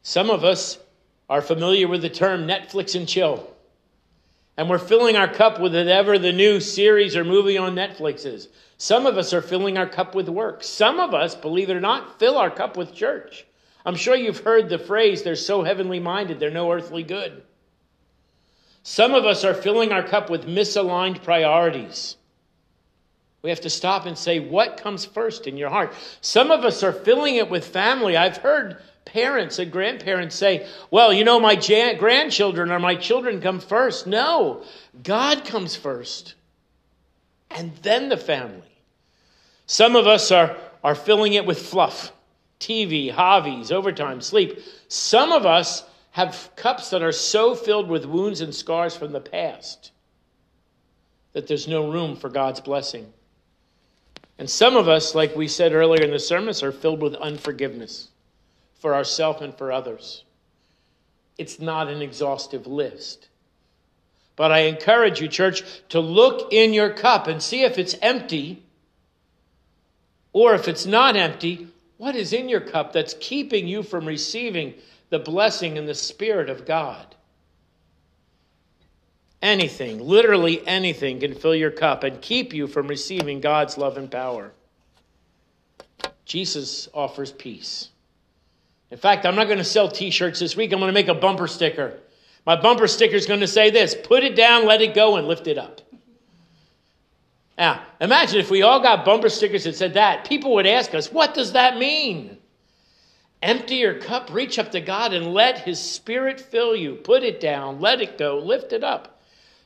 Some 0.04 0.30
of 0.30 0.44
us 0.44 0.78
are 1.30 1.42
familiar 1.42 1.88
with 1.88 2.02
the 2.02 2.10
term 2.10 2.48
Netflix 2.48 2.96
and 2.96 3.08
chill. 3.08 3.48
And 4.58 4.70
we're 4.70 4.80
filling 4.80 5.16
our 5.16 5.28
cup 5.28 5.60
with 5.60 5.74
whatever 5.74 6.20
the 6.20 6.34
new 6.34 6.60
series 6.60 7.16
or 7.16 7.24
movie 7.24 7.58
on 7.58 7.76
Netflix 7.76 8.26
is. 8.26 8.50
Some 8.78 9.06
of 9.06 9.18
us 9.18 9.34
are 9.34 9.42
filling 9.42 9.78
our 9.78 9.88
cup 9.88 10.14
with 10.14 10.28
work. 10.28 10.64
Some 10.64 11.00
of 11.00 11.14
us, 11.14 11.36
believe 11.36 11.70
it 11.70 11.78
or 11.78 11.80
not, 11.80 12.20
fill 12.20 12.38
our 12.38 12.52
cup 12.52 12.76
with 12.76 12.94
church. 12.94 13.46
I'm 13.86 13.96
sure 13.96 14.16
you've 14.16 14.40
heard 14.40 14.70
the 14.70 14.78
phrase, 14.78 15.24
they're 15.24 15.36
so 15.36 15.64
heavenly 15.64 16.00
minded, 16.00 16.40
they're 16.40 16.52
no 16.52 16.72
earthly 16.72 17.04
good. 17.04 17.44
Some 18.84 19.14
of 19.14 19.26
us 19.26 19.44
are 19.44 19.54
filling 19.54 19.92
our 19.92 20.04
cup 20.04 20.30
with 20.30 20.48
misaligned 20.48 21.24
priorities. 21.24 22.18
We 23.42 23.50
have 23.50 23.62
to 23.62 23.70
stop 23.70 24.06
and 24.06 24.18
say, 24.18 24.40
what 24.40 24.82
comes 24.82 25.06
first 25.06 25.48
in 25.48 25.58
your 25.58 25.70
heart? 25.70 25.94
Some 26.22 26.52
of 26.52 26.64
us 26.64 26.84
are 26.84 26.94
filling 26.94 27.36
it 27.36 27.50
with 27.50 27.68
family. 27.68 28.16
I've 28.16 28.38
heard 28.38 28.78
parents 29.12 29.60
and 29.60 29.72
grandparents 29.72 30.36
say, 30.36 30.68
well, 30.90 31.12
you 31.12 31.24
know, 31.24 31.40
my 31.40 31.56
grandchildren 31.56 32.72
or 32.72 32.80
my 32.80 32.96
children 32.96 33.42
come 33.42 33.60
first. 33.60 34.08
No, 34.08 34.64
God 35.04 35.44
comes 35.46 35.76
first, 35.76 36.36
and 37.50 37.76
then 37.82 38.10
the 38.10 38.18
family. 38.18 38.62
Some 39.66 39.96
of 39.96 40.08
us 40.08 40.32
are, 40.32 40.56
are 40.84 40.96
filling 40.96 41.34
it 41.34 41.46
with 41.46 41.60
fluff 41.60 42.14
TV, 42.60 43.12
hobbies, 43.12 43.72
overtime, 43.72 44.22
sleep. 44.22 44.60
Some 44.88 45.32
of 45.32 45.46
us 45.46 45.84
have 46.12 46.50
cups 46.56 46.90
that 46.92 47.04
are 47.04 47.12
so 47.12 47.56
filled 47.56 47.90
with 47.90 48.06
wounds 48.06 48.42
and 48.42 48.54
scars 48.54 48.96
from 48.96 49.12
the 49.12 49.22
past 49.22 49.92
that 51.34 51.48
there's 51.48 51.68
no 51.68 51.92
room 51.92 52.16
for 52.16 52.30
God's 52.30 52.60
blessing. 52.60 53.12
And 54.38 54.50
some 54.50 54.76
of 54.76 54.88
us, 54.88 55.16
like 55.16 55.36
we 55.36 55.48
said 55.48 55.74
earlier 55.74 56.04
in 56.04 56.12
the 56.12 56.20
sermons, 56.20 56.64
are 56.64 56.72
filled 56.72 57.02
with 57.02 57.16
unforgiveness 57.16 58.10
for 58.82 58.96
ourselves 58.96 59.42
and 59.42 59.56
for 59.56 59.72
others. 59.72 60.26
It's 61.38 61.60
not 61.60 61.88
an 61.88 62.02
exhaustive 62.02 62.68
list. 62.68 63.30
But 64.36 64.52
I 64.52 64.62
encourage 64.62 65.22
you, 65.22 65.28
church, 65.28 65.64
to 65.90 66.00
look 66.00 66.52
in 66.52 66.74
your 66.74 66.90
cup 66.90 67.28
and 67.28 67.42
see 67.42 67.62
if 67.64 67.78
it's 67.78 67.96
empty, 68.02 68.64
or 70.34 70.56
if 70.56 70.68
it's 70.68 70.86
not 70.86 71.16
empty, 71.16 71.68
what 71.98 72.16
is 72.16 72.34
in 72.34 72.50
your 72.50 72.62
cup 72.62 72.92
that's 72.92 73.16
keeping 73.20 73.68
you 73.68 73.84
from 73.84 74.08
receiving 74.08 74.74
the 75.10 75.20
blessing 75.20 75.78
and 75.78 75.88
the 75.88 75.94
Spirit 75.94 76.50
of 76.50 76.66
God? 76.66 77.16
Anything, 79.42 80.00
literally 80.00 80.66
anything, 80.68 81.20
can 81.20 81.36
fill 81.36 81.56
your 81.56 81.72
cup 81.72 82.04
and 82.04 82.22
keep 82.22 82.54
you 82.54 82.68
from 82.68 82.88
receiving 82.88 83.42
God's 83.42 83.78
love 83.78 83.98
and 83.98 84.10
power. 84.10 84.52
Jesus 86.26 86.88
offers 86.94 87.32
peace. 87.32 87.90
In 88.92 88.98
fact, 88.98 89.26
I'm 89.26 89.36
not 89.36 89.48
going 89.48 89.58
to 89.58 89.64
sell 89.64 89.88
t 89.88 90.12
shirts 90.12 90.40
this 90.40 90.56
week. 90.56 90.74
I'm 90.74 90.80
going 90.80 90.90
to 90.90 90.94
make 90.94 91.08
a 91.08 91.14
bumper 91.14 91.48
sticker. 91.48 91.98
My 92.46 92.56
bumper 92.56 92.88
sticker 92.88 93.16
is 93.16 93.26
going 93.26 93.40
to 93.40 93.48
say 93.48 93.70
this 93.70 93.96
put 93.96 94.24
it 94.24 94.36
down, 94.36 94.66
let 94.66 94.82
it 94.82 94.94
go, 94.94 95.16
and 95.16 95.28
lift 95.28 95.48
it 95.48 95.58
up. 95.58 95.82
Now, 97.58 97.84
imagine 98.00 98.40
if 98.40 98.50
we 98.50 98.64
all 98.64 98.82
got 98.82 99.06
bumper 99.06 99.30
stickers 99.30 99.64
that 99.64 99.76
said 99.76 99.94
that. 99.94 100.26
People 100.26 100.54
would 100.56 100.66
ask 100.66 100.94
us, 100.94 101.12
what 101.12 101.34
does 101.34 101.54
that 101.54 101.78
mean? 101.78 102.38
Empty 103.42 103.76
your 103.76 104.00
cup, 104.00 104.32
reach 104.32 104.60
up 104.60 104.72
to 104.72 104.82
God, 104.82 105.14
and 105.14 105.34
let 105.34 105.60
His 105.60 105.80
Spirit 105.80 106.40
fill 106.40 106.76
you. 106.76 106.96
Put 106.96 107.24
it 107.24 107.40
down, 107.40 107.80
let 107.80 108.02
it 108.02 108.18
go, 108.18 108.38
lift 108.38 108.74
it 108.74 108.84
up. 108.84 109.22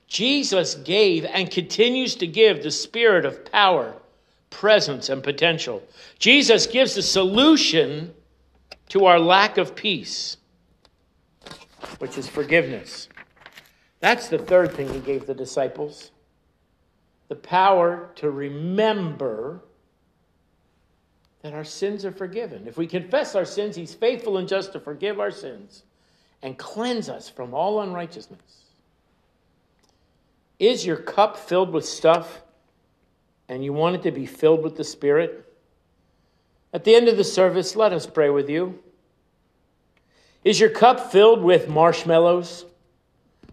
Jesus 0.07 0.75
gave 0.75 1.25
and 1.25 1.49
continues 1.49 2.15
to 2.15 2.27
give 2.27 2.61
the 2.61 2.71
spirit 2.71 3.25
of 3.25 3.51
power, 3.51 3.95
presence, 4.49 5.09
and 5.09 5.23
potential. 5.23 5.83
Jesus 6.19 6.67
gives 6.67 6.95
the 6.95 7.01
solution 7.01 8.13
to 8.89 9.05
our 9.05 9.19
lack 9.19 9.57
of 9.57 9.75
peace, 9.75 10.37
which 11.99 12.17
is 12.17 12.27
forgiveness. 12.27 13.09
That's 13.99 14.27
the 14.27 14.37
third 14.37 14.73
thing 14.73 14.93
he 14.93 14.99
gave 14.99 15.25
the 15.25 15.33
disciples 15.33 16.11
the 17.27 17.35
power 17.35 18.11
to 18.15 18.29
remember 18.29 19.61
that 21.41 21.53
our 21.53 21.63
sins 21.63 22.05
are 22.05 22.11
forgiven. 22.11 22.67
If 22.67 22.77
we 22.77 22.87
confess 22.87 23.35
our 23.35 23.45
sins, 23.45 23.75
he's 23.75 23.93
faithful 23.93 24.37
and 24.37 24.47
just 24.47 24.73
to 24.73 24.79
forgive 24.79 25.19
our 25.19 25.31
sins 25.31 25.83
and 26.41 26.57
cleanse 26.57 27.09
us 27.09 27.29
from 27.29 27.53
all 27.53 27.81
unrighteousness. 27.81 28.63
Is 30.59 30.85
your 30.85 30.97
cup 30.97 31.37
filled 31.37 31.71
with 31.71 31.85
stuff 31.85 32.41
and 33.49 33.63
you 33.63 33.73
want 33.73 33.95
it 33.95 34.03
to 34.03 34.11
be 34.11 34.25
filled 34.25 34.63
with 34.63 34.75
the 34.75 34.83
Spirit? 34.83 35.51
At 36.75 36.83
the 36.83 36.93
end 36.93 37.07
of 37.07 37.15
the 37.15 37.23
service, 37.23 37.77
let 37.77 37.93
us 37.93 38.05
pray 38.05 38.29
with 38.29 38.49
you. 38.49 38.83
Is 40.43 40.59
your 40.59 40.69
cup 40.69 41.09
filled 41.09 41.41
with 41.41 41.69
marshmallows? 41.69 42.65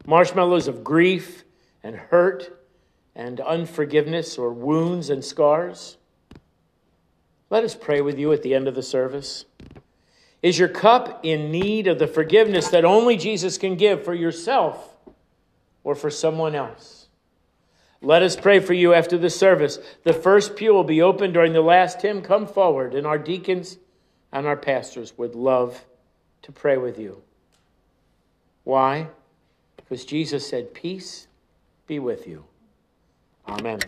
Marshmallows 0.04 0.66
of 0.66 0.82
grief 0.82 1.44
and 1.84 1.94
hurt 1.94 2.66
and 3.14 3.38
unforgiveness 3.38 4.36
or 4.38 4.52
wounds 4.52 5.08
and 5.08 5.24
scars? 5.24 5.98
Let 7.48 7.62
us 7.62 7.76
pray 7.76 8.00
with 8.00 8.18
you 8.18 8.32
at 8.32 8.42
the 8.42 8.56
end 8.56 8.66
of 8.66 8.74
the 8.74 8.82
service. 8.82 9.44
Is 10.42 10.58
your 10.58 10.66
cup 10.66 11.20
in 11.22 11.52
need 11.52 11.86
of 11.86 12.00
the 12.00 12.08
forgiveness 12.08 12.70
that 12.70 12.84
only 12.84 13.16
Jesus 13.16 13.56
can 13.56 13.76
give 13.76 14.04
for 14.04 14.14
yourself 14.14 14.96
or 15.84 15.94
for 15.94 16.10
someone 16.10 16.56
else. 16.56 17.01
Let 18.02 18.22
us 18.22 18.34
pray 18.34 18.58
for 18.58 18.74
you 18.74 18.94
after 18.94 19.16
the 19.16 19.30
service. 19.30 19.78
The 20.02 20.12
first 20.12 20.56
pew 20.56 20.74
will 20.74 20.84
be 20.84 21.00
open 21.00 21.32
during 21.32 21.52
the 21.52 21.60
last 21.60 22.02
hymn. 22.02 22.20
Come 22.20 22.46
forward, 22.46 22.94
and 22.94 23.06
our 23.06 23.18
deacons 23.18 23.78
and 24.32 24.46
our 24.46 24.56
pastors 24.56 25.16
would 25.16 25.34
love 25.34 25.84
to 26.42 26.50
pray 26.50 26.76
with 26.76 26.98
you. 26.98 27.22
Why? 28.64 29.08
Because 29.76 30.04
Jesus 30.04 30.48
said, 30.48 30.74
Peace 30.74 31.28
be 31.86 31.98
with 31.98 32.26
you. 32.26 32.44
Amen. 33.48 33.80